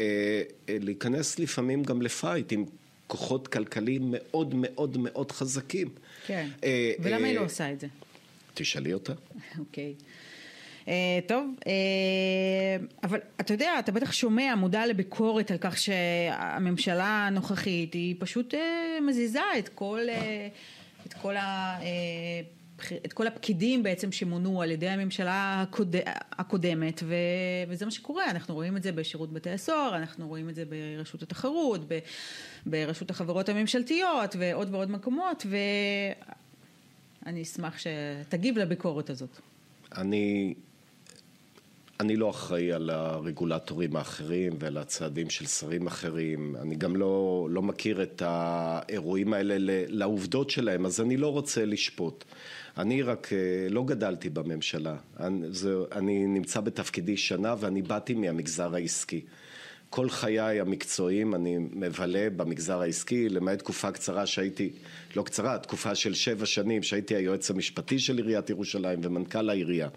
אה, 0.00 0.42
אה, 0.68 0.76
להיכנס 0.80 1.38
לפעמים 1.38 1.82
גם 1.82 2.02
לפייט 2.02 2.52
עם 2.52 2.64
כוחות 3.06 3.48
כלכליים 3.48 4.02
מאוד 4.06 4.54
מאוד 4.54 4.98
מאוד 4.98 5.32
חזקים. 5.32 5.88
כן, 6.26 6.48
אה, 6.64 6.92
ולמה 7.00 7.22
אה, 7.22 7.28
היא 7.28 7.38
לא 7.38 7.44
עושה 7.44 7.72
את 7.72 7.80
זה? 7.80 7.86
תשאלי 8.54 8.92
אותה. 8.92 9.12
אוקיי. 9.58 9.94
okay. 9.98 10.02
אה, 10.88 11.18
טוב, 11.26 11.54
אה, 11.66 11.72
אבל 13.02 13.18
אתה 13.40 13.54
יודע, 13.54 13.78
אתה 13.78 13.92
בטח 13.92 14.12
שומע, 14.12 14.54
מודע 14.54 14.86
לביקורת 14.86 15.50
על 15.50 15.58
כך 15.60 15.78
שהממשלה 15.78 17.26
הנוכחית 17.26 17.94
היא 17.94 18.14
פשוט 18.18 18.54
אה, 18.54 18.98
מזיזה 19.06 19.40
את 19.58 19.68
כל, 19.68 20.00
את 21.06 21.14
כל 21.14 21.36
ה... 21.36 21.78
את 23.06 23.12
כל 23.12 23.26
הפקידים 23.26 23.82
בעצם 23.82 24.12
שמונו 24.12 24.62
על 24.62 24.70
ידי 24.70 24.88
הממשלה 24.88 25.62
הקוד... 25.62 25.96
הקודמת 26.32 27.02
ו... 27.04 27.14
וזה 27.68 27.84
מה 27.84 27.90
שקורה, 27.90 28.30
אנחנו 28.30 28.54
רואים 28.54 28.76
את 28.76 28.82
זה 28.82 28.92
בשירות 28.92 29.32
בתי 29.32 29.50
הסוהר, 29.50 29.96
אנחנו 29.96 30.28
רואים 30.28 30.48
את 30.48 30.54
זה 30.54 30.64
ברשות 30.64 31.22
התחרות, 31.22 31.80
ב... 31.88 31.98
ברשות 32.66 33.10
החברות 33.10 33.48
הממשלתיות 33.48 34.36
ועוד 34.38 34.74
ועוד 34.74 34.90
מקומות 34.90 35.46
ואני 37.24 37.42
אשמח 37.42 37.76
שתגיב 37.78 38.58
לביקורת 38.58 39.10
הזאת. 39.10 39.40
אני 39.96 40.54
אני 42.00 42.16
לא 42.16 42.30
אחראי 42.30 42.72
על 42.72 42.90
הרגולטורים 42.90 43.96
האחרים 43.96 44.52
ועל 44.58 44.78
הצעדים 44.78 45.30
של 45.30 45.46
שרים 45.46 45.86
אחרים, 45.86 46.56
אני 46.62 46.74
גם 46.74 46.96
לא, 46.96 47.46
לא 47.50 47.62
מכיר 47.62 48.02
את 48.02 48.22
האירועים 48.26 49.32
האלה 49.32 49.54
לעובדות 49.88 50.50
שלהם, 50.50 50.86
אז 50.86 51.00
אני 51.00 51.16
לא 51.16 51.32
רוצה 51.32 51.64
לשפוט. 51.64 52.24
אני 52.76 53.02
רק 53.02 53.32
אה, 53.32 53.68
לא 53.70 53.84
גדלתי 53.84 54.30
בממשלה, 54.30 54.96
אני, 55.20 55.46
זה, 55.50 55.74
אני 55.92 56.26
נמצא 56.26 56.60
בתפקידי 56.60 57.16
שנה 57.16 57.54
ואני 57.60 57.82
באתי 57.82 58.14
מהמגזר 58.14 58.74
העסקי. 58.74 59.20
כל 59.90 60.10
חיי 60.10 60.60
המקצועיים 60.60 61.34
אני 61.34 61.58
מבלה 61.58 62.30
במגזר 62.36 62.80
העסקי, 62.80 63.28
למעט 63.28 63.58
תקופה 63.58 63.90
קצרה 63.90 64.26
שהייתי, 64.26 64.70
לא 65.16 65.22
קצרה, 65.22 65.58
תקופה 65.58 65.94
של 65.94 66.14
שבע 66.14 66.46
שנים 66.46 66.82
שהייתי 66.82 67.14
היועץ 67.14 67.50
המשפטי 67.50 67.98
של 67.98 68.16
עיריית 68.16 68.50
ירושלים 68.50 69.00
ומנכ"ל 69.02 69.50
העירייה. 69.50 69.88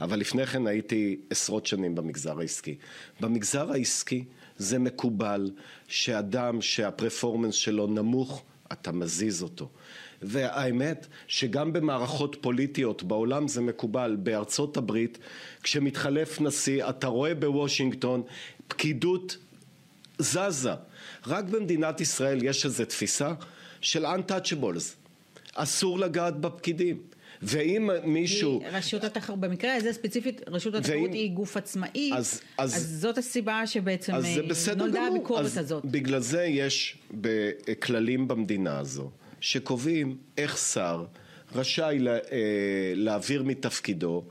אבל 0.00 0.18
לפני 0.18 0.46
כן 0.46 0.66
הייתי 0.66 1.16
עשרות 1.30 1.66
שנים 1.66 1.94
במגזר 1.94 2.40
העסקי. 2.40 2.76
במגזר 3.20 3.72
העסקי 3.72 4.24
זה 4.56 4.78
מקובל 4.78 5.50
שאדם 5.88 6.62
שהפרפורמנס 6.62 7.54
שלו 7.54 7.86
נמוך, 7.86 8.44
אתה 8.72 8.92
מזיז 8.92 9.42
אותו. 9.42 9.68
והאמת 10.22 11.06
שגם 11.26 11.72
במערכות 11.72 12.36
פוליטיות 12.40 13.02
בעולם 13.02 13.48
זה 13.48 13.60
מקובל. 13.60 14.16
בארצות 14.18 14.76
הברית 14.76 15.18
כשמתחלף 15.62 16.40
נשיא 16.40 16.88
אתה 16.88 17.06
רואה 17.06 17.34
בוושינגטון 17.34 18.22
פקידות 18.68 19.36
זזה. 20.18 20.72
רק 21.26 21.44
במדינת 21.44 22.00
ישראל 22.00 22.44
יש 22.44 22.64
איזו 22.64 22.84
תפיסה 22.84 23.32
של 23.80 24.06
untouchables. 24.06 24.94
אסור 25.54 25.98
לגעת 25.98 26.40
בפקידים. 26.40 27.02
ואם 27.42 27.90
מישהו... 28.04 28.62
רשות 28.72 29.04
התחרות, 29.04 29.40
במקרה 29.40 29.74
הזה 29.74 29.92
ספציפית, 29.92 30.40
רשות 30.46 30.74
התחרות 30.74 30.96
ואם... 30.96 31.12
היא 31.12 31.30
גוף 31.30 31.56
עצמאי, 31.56 32.10
אז, 32.14 32.40
אז, 32.58 32.74
אז 32.74 33.00
זאת 33.00 33.18
הסיבה 33.18 33.66
שבעצם 33.66 34.14
אז 34.14 34.24
אה, 34.68 34.74
נולדה 34.74 35.06
הביקורת 35.06 35.56
הזאת. 35.56 35.84
בגלל 35.84 36.20
זה 36.20 36.42
יש 36.44 36.98
כללים 37.80 38.28
במדינה 38.28 38.78
הזו, 38.78 39.10
שקובעים 39.40 40.16
איך 40.38 40.58
שר 40.58 41.04
רשאי 41.54 41.98
לה, 41.98 42.14
אה, 42.14 42.92
להעביר 42.94 43.42
מתפקידו 43.42 44.24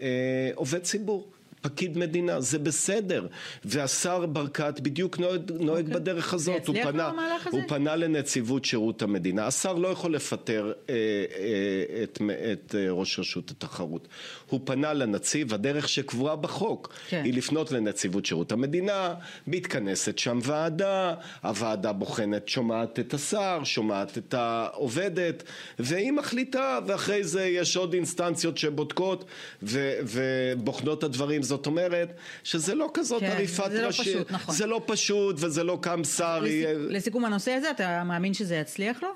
אה, 0.00 0.50
עובד 0.54 0.82
ציבור. 0.82 1.31
פקיד 1.62 1.98
מדינה, 1.98 2.40
זה 2.40 2.58
בסדר. 2.58 3.26
והשר 3.64 4.26
ברקת 4.26 4.80
בדיוק 4.80 5.18
נוהג, 5.18 5.52
נוהג 5.52 5.84
okay. 5.84 5.88
אוקיי. 5.88 6.00
בדרך 6.00 6.34
הזאת. 6.34 6.66
הוא 6.66 6.76
פנה, 6.82 7.12
הוא 7.50 7.60
פנה 7.68 7.96
לנציבות 7.96 8.64
שירות 8.64 9.02
המדינה. 9.02 9.46
השר 9.46 9.72
לא 9.72 9.88
יכול 9.88 10.14
לפטר 10.14 10.72
אה, 10.90 10.94
אה, 10.94 12.02
את, 12.02 12.22
את 12.52 12.74
אה, 12.74 12.90
ראש 12.90 13.18
רשות 13.18 13.50
התחרות. 13.50 14.08
הוא 14.48 14.60
פנה 14.64 14.92
לנציב, 14.92 15.54
הדרך 15.54 15.88
שקבועה 15.88 16.36
בחוק 16.36 16.94
כן. 17.08 17.22
היא 17.24 17.34
לפנות 17.34 17.72
לנציבות 17.72 18.26
שירות 18.26 18.52
המדינה, 18.52 19.14
מתכנסת 19.46 20.18
שם 20.18 20.38
ועדה, 20.42 21.14
הוועדה 21.42 21.92
בוחנת, 21.92 22.48
שומעת 22.48 22.98
את 22.98 23.14
השר, 23.14 23.60
שומעת 23.64 24.18
את 24.18 24.34
העובדת, 24.34 25.42
והיא 25.78 26.12
מחליטה, 26.12 26.78
ואחרי 26.86 27.24
זה 27.24 27.44
יש 27.44 27.76
עוד 27.76 27.94
אינסטנציות 27.94 28.58
שבודקות 28.58 29.24
ובוחנות 29.62 31.04
הדברים. 31.04 31.42
זאת 31.56 31.66
אומרת 31.66 32.12
שזה 32.44 32.74
לא 32.74 32.90
כזאת 32.94 33.20
כן, 33.20 33.26
עריפת 33.26 33.70
זה 33.70 33.86
ראשי, 33.86 34.14
לא 34.14 34.20
פשוט, 34.20 34.30
נכון. 34.30 34.54
זה 34.54 34.66
לא 34.66 34.82
פשוט 34.86 35.36
וזה 35.38 35.64
לא 35.64 35.78
קם 35.82 36.04
שר. 36.04 36.40
לסיכ... 36.40 36.66
לסיכום 36.88 37.24
הנושא 37.24 37.50
הזה, 37.50 37.70
אתה 37.70 38.04
מאמין 38.04 38.34
שזה 38.34 38.56
יצליח 38.56 39.02
לו? 39.02 39.08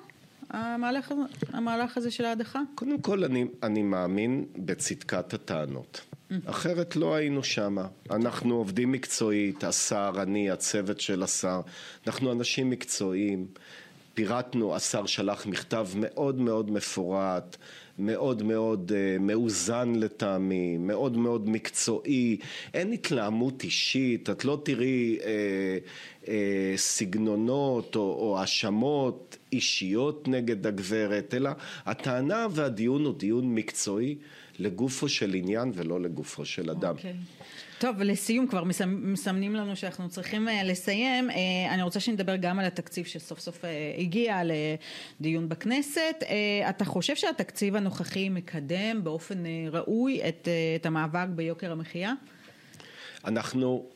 המהלך, 0.50 1.12
המהלך 1.52 1.96
הזה 1.96 2.10
של 2.10 2.24
ההדחה? 2.24 2.60
קודם 2.74 3.00
כל 3.00 3.24
אני, 3.24 3.44
אני 3.62 3.82
מאמין 3.82 4.44
בצדקת 4.56 5.34
הטענות. 5.34 6.00
Mm. 6.00 6.34
אחרת 6.44 6.96
לא 6.96 7.14
היינו 7.14 7.44
שמה. 7.44 7.86
אנחנו 8.10 8.54
עובדים 8.54 8.92
מקצועית, 8.92 9.64
השר, 9.64 10.12
אני, 10.22 10.50
הצוות 10.50 11.00
של 11.00 11.22
השר. 11.22 11.60
אנחנו 12.06 12.32
אנשים 12.32 12.70
מקצועיים. 12.70 13.46
פירטנו, 14.14 14.76
השר 14.76 15.06
שלח 15.06 15.46
מכתב 15.46 15.86
מאוד 15.96 16.40
מאוד 16.40 16.70
מפורט. 16.70 17.56
מאוד 17.98 18.42
מאוד 18.42 18.92
uh, 18.92 19.22
מאוזן 19.22 19.92
לטעמי, 19.94 20.76
מאוד 20.76 21.16
מאוד 21.16 21.48
מקצועי, 21.48 22.36
אין 22.74 22.92
התלהמות 22.92 23.64
אישית, 23.64 24.30
את 24.30 24.44
לא 24.44 24.60
תראי 24.64 25.18
uh, 25.20 25.24
uh, 26.24 26.28
סגנונות 26.76 27.96
או 27.96 28.38
האשמות 28.40 29.36
אישיות 29.52 30.28
נגד 30.28 30.66
הגברת, 30.66 31.34
אלא 31.34 31.50
הטענה 31.86 32.46
והדיון 32.50 33.04
הוא 33.04 33.14
דיון 33.14 33.54
מקצועי 33.54 34.16
לגופו 34.58 35.08
של 35.08 35.34
עניין 35.34 35.72
ולא 35.74 36.00
לגופו 36.00 36.44
של 36.44 36.70
אדם. 36.70 36.94
Okay. 36.94 36.98
אוקיי. 36.98 37.14
טוב, 37.78 38.02
לסיום 38.02 38.46
כבר 38.46 38.64
מסמנים 38.86 39.54
לנו 39.54 39.76
שאנחנו 39.76 40.08
צריכים 40.08 40.48
אה, 40.48 40.64
לסיים. 40.64 41.30
אה, 41.30 41.36
אני 41.74 41.82
רוצה 41.82 42.00
שנדבר 42.00 42.36
גם 42.36 42.58
על 42.58 42.64
התקציב 42.64 43.06
שסוף 43.06 43.40
סוף 43.40 43.64
אה, 43.64 43.94
הגיע 43.98 44.40
לדיון 45.20 45.48
בכנסת. 45.48 46.22
אתה 46.68 46.84
חושב 46.84 47.16
שהתקציב 47.16 47.76
הנוכחי 47.76 48.28
מקדם 48.28 49.04
באופן 49.04 49.44
ראוי 49.72 50.28
את, 50.28 50.48
את 50.76 50.86
המאבק 50.86 51.26
ביוקר 51.28 51.72
המחיה? 51.72 52.12
אנחנו, 53.24 53.86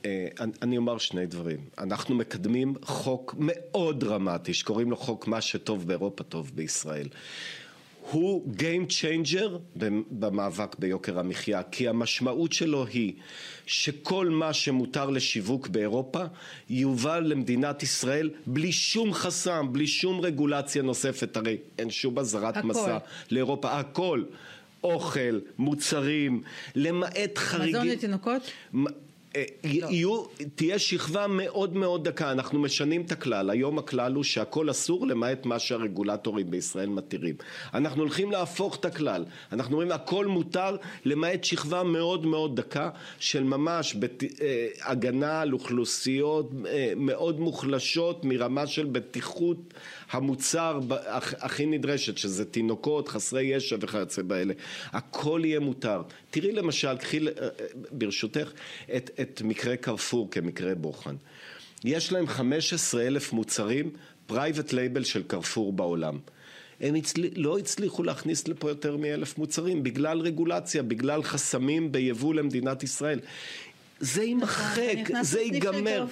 אני 0.62 0.76
אומר 0.76 0.98
שני 0.98 1.26
דברים, 1.26 1.58
אנחנו 1.78 2.14
מקדמים 2.14 2.74
חוק 2.82 3.34
מאוד 3.38 4.00
דרמטי 4.00 4.54
שקוראים 4.54 4.90
לו 4.90 4.96
חוק 4.96 5.26
מה 5.26 5.40
שטוב 5.40 5.86
באירופה 5.86 6.24
טוב 6.24 6.50
בישראל. 6.54 7.08
הוא 8.10 8.54
Game 8.56 8.90
Changer 8.90 9.78
במאבק 10.10 10.76
ביוקר 10.78 11.18
המחיה, 11.18 11.62
כי 11.62 11.88
המשמעות 11.88 12.52
שלו 12.52 12.86
היא 12.86 13.12
שכל 13.66 14.28
מה 14.28 14.52
שמותר 14.52 15.10
לשיווק 15.10 15.68
באירופה 15.68 16.24
יובל 16.70 17.20
למדינת 17.26 17.82
ישראל 17.82 18.30
בלי 18.46 18.72
שום 18.72 19.12
חסם, 19.12 19.66
בלי 19.72 19.86
שום 19.86 20.20
רגולציה 20.20 20.82
נוספת, 20.82 21.36
הרי 21.36 21.56
אין 21.78 21.90
שום 21.90 22.18
אזהרת 22.18 22.64
מסע 22.64 22.98
לאירופה, 23.30 23.78
הכל. 23.78 24.22
אוכל, 24.84 25.40
מוצרים, 25.58 26.42
למעט 26.74 27.38
חריגים. 27.38 27.76
מזון 27.76 27.88
לתינוקות? 27.88 28.42
אה, 29.36 29.44
לא. 29.64 29.86
יהיו, 29.90 30.22
תהיה 30.54 30.78
שכבה 30.78 31.26
מאוד 31.26 31.76
מאוד 31.76 32.08
דקה, 32.08 32.32
אנחנו 32.32 32.60
משנים 32.60 33.02
את 33.02 33.12
הכלל, 33.12 33.50
היום 33.50 33.78
הכלל 33.78 34.14
הוא 34.14 34.24
שהכל 34.24 34.70
אסור 34.70 35.06
למעט 35.06 35.46
מה 35.46 35.58
שהרגולטורים 35.58 36.50
בישראל 36.50 36.88
מתירים. 36.88 37.34
אנחנו 37.74 38.02
הולכים 38.02 38.30
להפוך 38.30 38.76
את 38.76 38.84
הכלל, 38.84 39.24
אנחנו 39.52 39.72
אומרים 39.72 39.92
הכל 39.92 40.26
מותר 40.26 40.76
למעט 41.04 41.44
שכבה 41.44 41.82
מאוד 41.82 42.26
מאוד 42.26 42.56
דקה 42.56 42.90
של 43.18 43.42
ממש 43.42 43.96
בת, 43.98 44.22
אה, 44.22 44.68
הגנה 44.82 45.40
על 45.40 45.52
אוכלוסיות 45.52 46.50
אה, 46.66 46.92
מאוד 46.96 47.40
מוחלשות 47.40 48.24
מרמה 48.24 48.66
של 48.66 48.86
בטיחות 48.86 49.74
המוצר 50.10 50.80
הכי 51.20 51.66
נדרשת, 51.66 52.18
שזה 52.18 52.44
תינוקות, 52.44 53.08
חסרי 53.08 53.42
ישע 53.42 53.76
וכיוצא 53.80 54.22
באלה. 54.22 54.54
הכל 54.92 55.40
יהיה 55.44 55.60
מותר. 55.60 56.02
תראי 56.30 56.52
למשל, 56.52 56.96
קחי 56.96 57.20
ברשותך 57.92 58.52
את, 58.96 59.19
את 59.22 59.42
מקרה 59.44 59.76
קרפור 59.76 60.30
כמקרה 60.30 60.74
בוחן. 60.74 61.16
יש 61.84 62.12
להם 62.12 62.26
15 62.26 63.06
אלף 63.06 63.32
מוצרים 63.32 63.90
private 64.26 64.72
label 64.72 65.04
של 65.04 65.22
קרפור 65.22 65.72
בעולם. 65.72 66.18
הם 66.80 66.94
הצל... 66.94 67.24
לא 67.36 67.58
הצליחו 67.58 68.02
להכניס 68.02 68.48
לפה 68.48 68.68
יותר 68.68 68.96
מאלף 68.96 69.38
מוצרים 69.38 69.82
בגלל 69.82 70.20
רגולציה, 70.20 70.82
בגלל 70.82 71.22
חסמים 71.22 71.92
ביבוא 71.92 72.34
למדינת 72.34 72.82
ישראל. 72.82 73.20
זה 74.00 74.22
יימחק, 74.22 74.96
זה 75.22 75.40
ייגמר. 75.40 76.04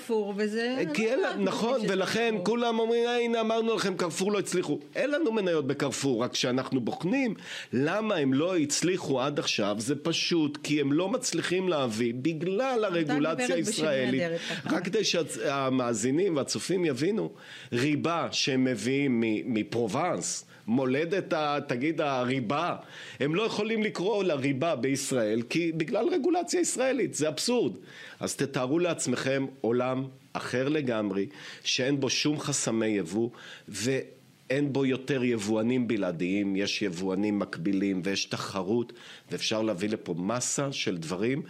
נכון, 1.38 1.80
ולכן 1.88 2.34
כולם 2.44 2.78
אומרים, 2.78 3.08
הנה 3.08 3.40
אמרנו 3.40 3.74
לכם, 3.74 3.96
קרפור 3.96 4.32
לא 4.32 4.38
הצליחו. 4.38 4.78
אין 4.96 5.10
לנו 5.10 5.32
מניות 5.32 5.66
בקרפור, 5.66 6.24
רק 6.24 6.32
כשאנחנו 6.32 6.80
בוחנים 6.80 7.34
למה 7.72 8.14
הם 8.14 8.34
לא 8.34 8.56
הצליחו 8.56 9.20
עד 9.20 9.38
עכשיו, 9.38 9.76
זה 9.78 9.94
פשוט 9.96 10.58
כי 10.62 10.80
הם 10.80 10.92
לא 10.92 11.08
מצליחים 11.08 11.68
להביא, 11.68 12.14
בגלל 12.16 12.84
הרגולציה 12.84 13.56
הישראלית, 13.56 14.22
רק 14.66 14.84
כדי 14.84 15.04
שהמאזינים 15.04 16.36
והצופים 16.36 16.84
יבינו, 16.84 17.32
ריבה 17.72 18.28
שהם 18.32 18.64
מביאים 18.64 19.22
מפרובנס, 19.46 20.44
מולדת, 20.66 21.34
תגיד, 21.68 22.00
הריבה, 22.00 22.76
הם 23.20 23.34
לא 23.34 23.42
יכולים 23.42 23.82
לקרוא 23.82 24.24
לה 24.24 24.34
ריבה 24.34 24.76
בישראל 24.76 25.42
כי 25.42 25.72
בגלל 25.72 26.08
רגולציה 26.08 26.60
ישראלית, 26.60 27.14
זה 27.14 27.28
אבסורד. 27.28 27.72
אז 28.20 28.36
תתארו 28.36 28.78
לעצמכם 28.78 29.46
עולם 29.60 30.04
אחר 30.32 30.68
לגמרי, 30.68 31.26
שאין 31.64 32.00
בו 32.00 32.10
שום 32.10 32.40
חסמי 32.40 32.86
יבוא 32.86 33.30
ואין 33.68 34.72
בו 34.72 34.86
יותר 34.86 35.24
יבואנים 35.24 35.88
בלעדיים, 35.88 36.56
יש 36.56 36.82
יבואנים 36.82 37.38
מקבילים 37.38 38.00
ויש 38.04 38.24
תחרות 38.24 38.92
ואפשר 39.30 39.62
להביא 39.62 39.88
לפה 39.88 40.14
מסה 40.18 40.72
של 40.72 40.96
דברים 40.96 41.42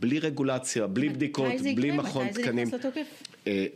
בלי 0.00 0.18
רגולציה, 0.18 0.86
בלי 0.86 1.08
בדיקות, 1.08 1.52
בלי 1.76 1.90
מכון 1.90 2.28
תקנים. 2.28 2.68
מתי 2.68 2.76
זה 2.76 2.80
ייכנס 2.80 2.84
לתוקף? 2.84 3.22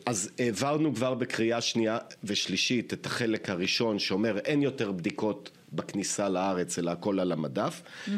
אז 0.07 0.31
העברנו 0.39 0.95
כבר 0.95 1.15
בקריאה 1.15 1.61
שנייה 1.61 1.99
ושלישית 2.25 2.93
את 2.93 3.07
החלק 3.07 3.51
הראשון 3.51 3.99
שאומר 3.99 4.39
אין 4.39 4.63
יותר 4.63 4.93
בדיקות 4.93 5.51
בכניסה 5.75 6.29
לארץ, 6.29 6.79
אלא 6.79 6.91
הכל 6.91 7.21
על 7.21 7.33
המדף. 7.33 7.83
Mm-hmm. 7.83 8.11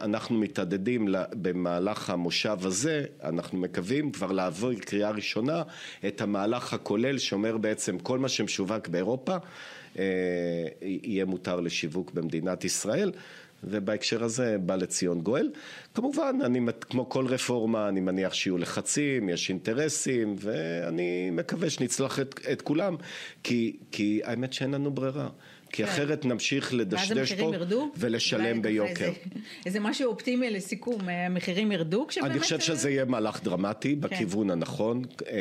אנחנו 0.00 0.38
מתעדדים 0.38 1.08
במהלך 1.32 2.10
המושב 2.10 2.58
הזה, 2.62 3.04
אנחנו 3.24 3.58
מקווים 3.58 4.12
כבר 4.12 4.32
לעבור 4.32 4.74
קריאה 4.74 5.10
ראשונה 5.10 5.62
את 6.06 6.20
המהלך 6.20 6.72
הכולל 6.72 7.18
שאומר 7.18 7.56
בעצם 7.56 7.98
כל 7.98 8.18
מה 8.18 8.28
שמשווק 8.28 8.88
באירופה 8.88 9.36
אה, 9.98 10.04
יהיה 10.82 11.24
מותר 11.24 11.60
לשיווק 11.60 12.10
במדינת 12.14 12.64
ישראל. 12.64 13.12
ובהקשר 13.64 14.24
הזה 14.24 14.56
בא 14.60 14.76
לציון 14.76 15.20
גואל. 15.20 15.50
כמובן, 15.94 16.38
אני, 16.44 16.60
כמו 16.80 17.08
כל 17.08 17.26
רפורמה, 17.26 17.88
אני 17.88 18.00
מניח 18.00 18.34
שיהיו 18.34 18.58
לחצים, 18.58 19.28
יש 19.28 19.48
אינטרסים, 19.48 20.36
ואני 20.38 21.30
מקווה 21.30 21.70
שנצלח 21.70 22.20
את, 22.20 22.40
את 22.52 22.62
כולם, 22.62 22.96
כי, 23.42 23.76
כי 23.92 24.20
האמת 24.24 24.52
שאין 24.52 24.70
לנו 24.70 24.90
ברירה. 24.90 25.28
כי 25.72 25.82
כן. 25.82 25.88
אחרת 25.88 26.24
נמשיך 26.24 26.74
לדשדש 26.74 27.32
פה 27.32 27.52
ולשלם 27.96 28.62
ביוקר. 28.62 29.12
איזה, 29.66 29.80
משהו 29.80 30.10
אופטימי 30.10 30.50
לסיכום, 30.50 31.08
המחירים 31.08 31.72
ירדו 31.72 32.06
כשבאמת... 32.08 32.30
אני 32.30 32.40
חושב 32.40 32.60
שזה 32.60 32.90
יהיה 32.90 33.04
מהלך 33.04 33.42
דרמטי 33.42 33.94
כן. 33.94 34.00
בכיוון 34.00 34.50
הנכון. 34.50 35.02
אה, 35.26 35.32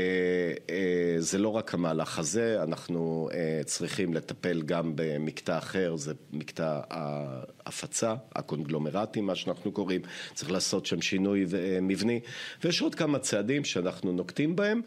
אה, 0.69 1.15
זה 1.17 1.37
לא 1.37 1.49
רק 1.49 1.73
המהלך 1.73 2.19
הזה, 2.19 2.63
אנחנו 2.63 3.29
אה, 3.33 3.61
צריכים 3.65 4.13
לטפל 4.13 4.61
גם 4.61 4.91
במקטע 4.95 5.57
אחר, 5.57 5.95
זה 5.95 6.13
מקטע 6.33 6.79
ההפצה, 6.89 8.15
הקונגלומרטים, 8.35 9.25
מה 9.25 9.35
שאנחנו 9.35 9.71
קוראים, 9.71 10.01
צריך 10.33 10.51
לעשות 10.51 10.85
שם 10.85 11.01
שינוי 11.01 11.45
מבני, 11.81 12.19
ויש 12.63 12.81
עוד 12.81 12.95
כמה 12.95 13.19
צעדים 13.19 13.63
שאנחנו 13.63 14.11
נוקטים 14.11 14.55
בהם, 14.55 14.81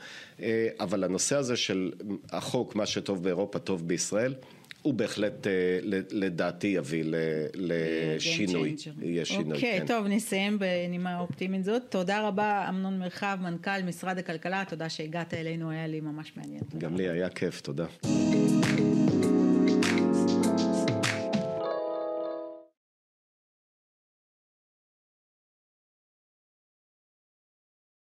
אבל 0.80 1.04
הנושא 1.04 1.36
הזה 1.36 1.56
של 1.56 1.92
החוק, 2.30 2.76
מה 2.76 2.86
שטוב 2.86 3.22
באירופה 3.22 3.58
טוב 3.58 3.88
בישראל, 3.88 4.34
הוא 4.84 4.94
בהחלט 4.94 5.46
אה, 5.46 5.52
לדעתי 6.10 6.66
יביא 6.66 7.04
לשינוי, 7.54 8.76
יהיה 9.02 9.24
שינוי, 9.24 9.52
אוקיי, 9.52 9.80
כן. 9.80 9.86
טוב, 9.86 10.06
נסיים 10.06 10.58
בנימה 10.58 11.20
אופטימית 11.20 11.64
זאת. 11.64 11.82
תודה 11.88 12.28
רבה, 12.28 12.66
אמנון 12.68 12.98
מרחב, 12.98 13.38
מנכ"ל 13.42 13.82
משרד 13.86 14.18
הכלכלה, 14.18 14.64
תודה 14.68 14.88
שהגעת 14.88 15.34
אלינו, 15.34 15.70
היה 15.70 15.86
לי 15.86 16.00
ממש 16.00 16.32
מעניין. 16.36 16.62
גם 16.78 16.96
לי 16.96 17.08
היה 17.08 17.28
כיף, 17.28 17.60
תודה. 17.60 17.86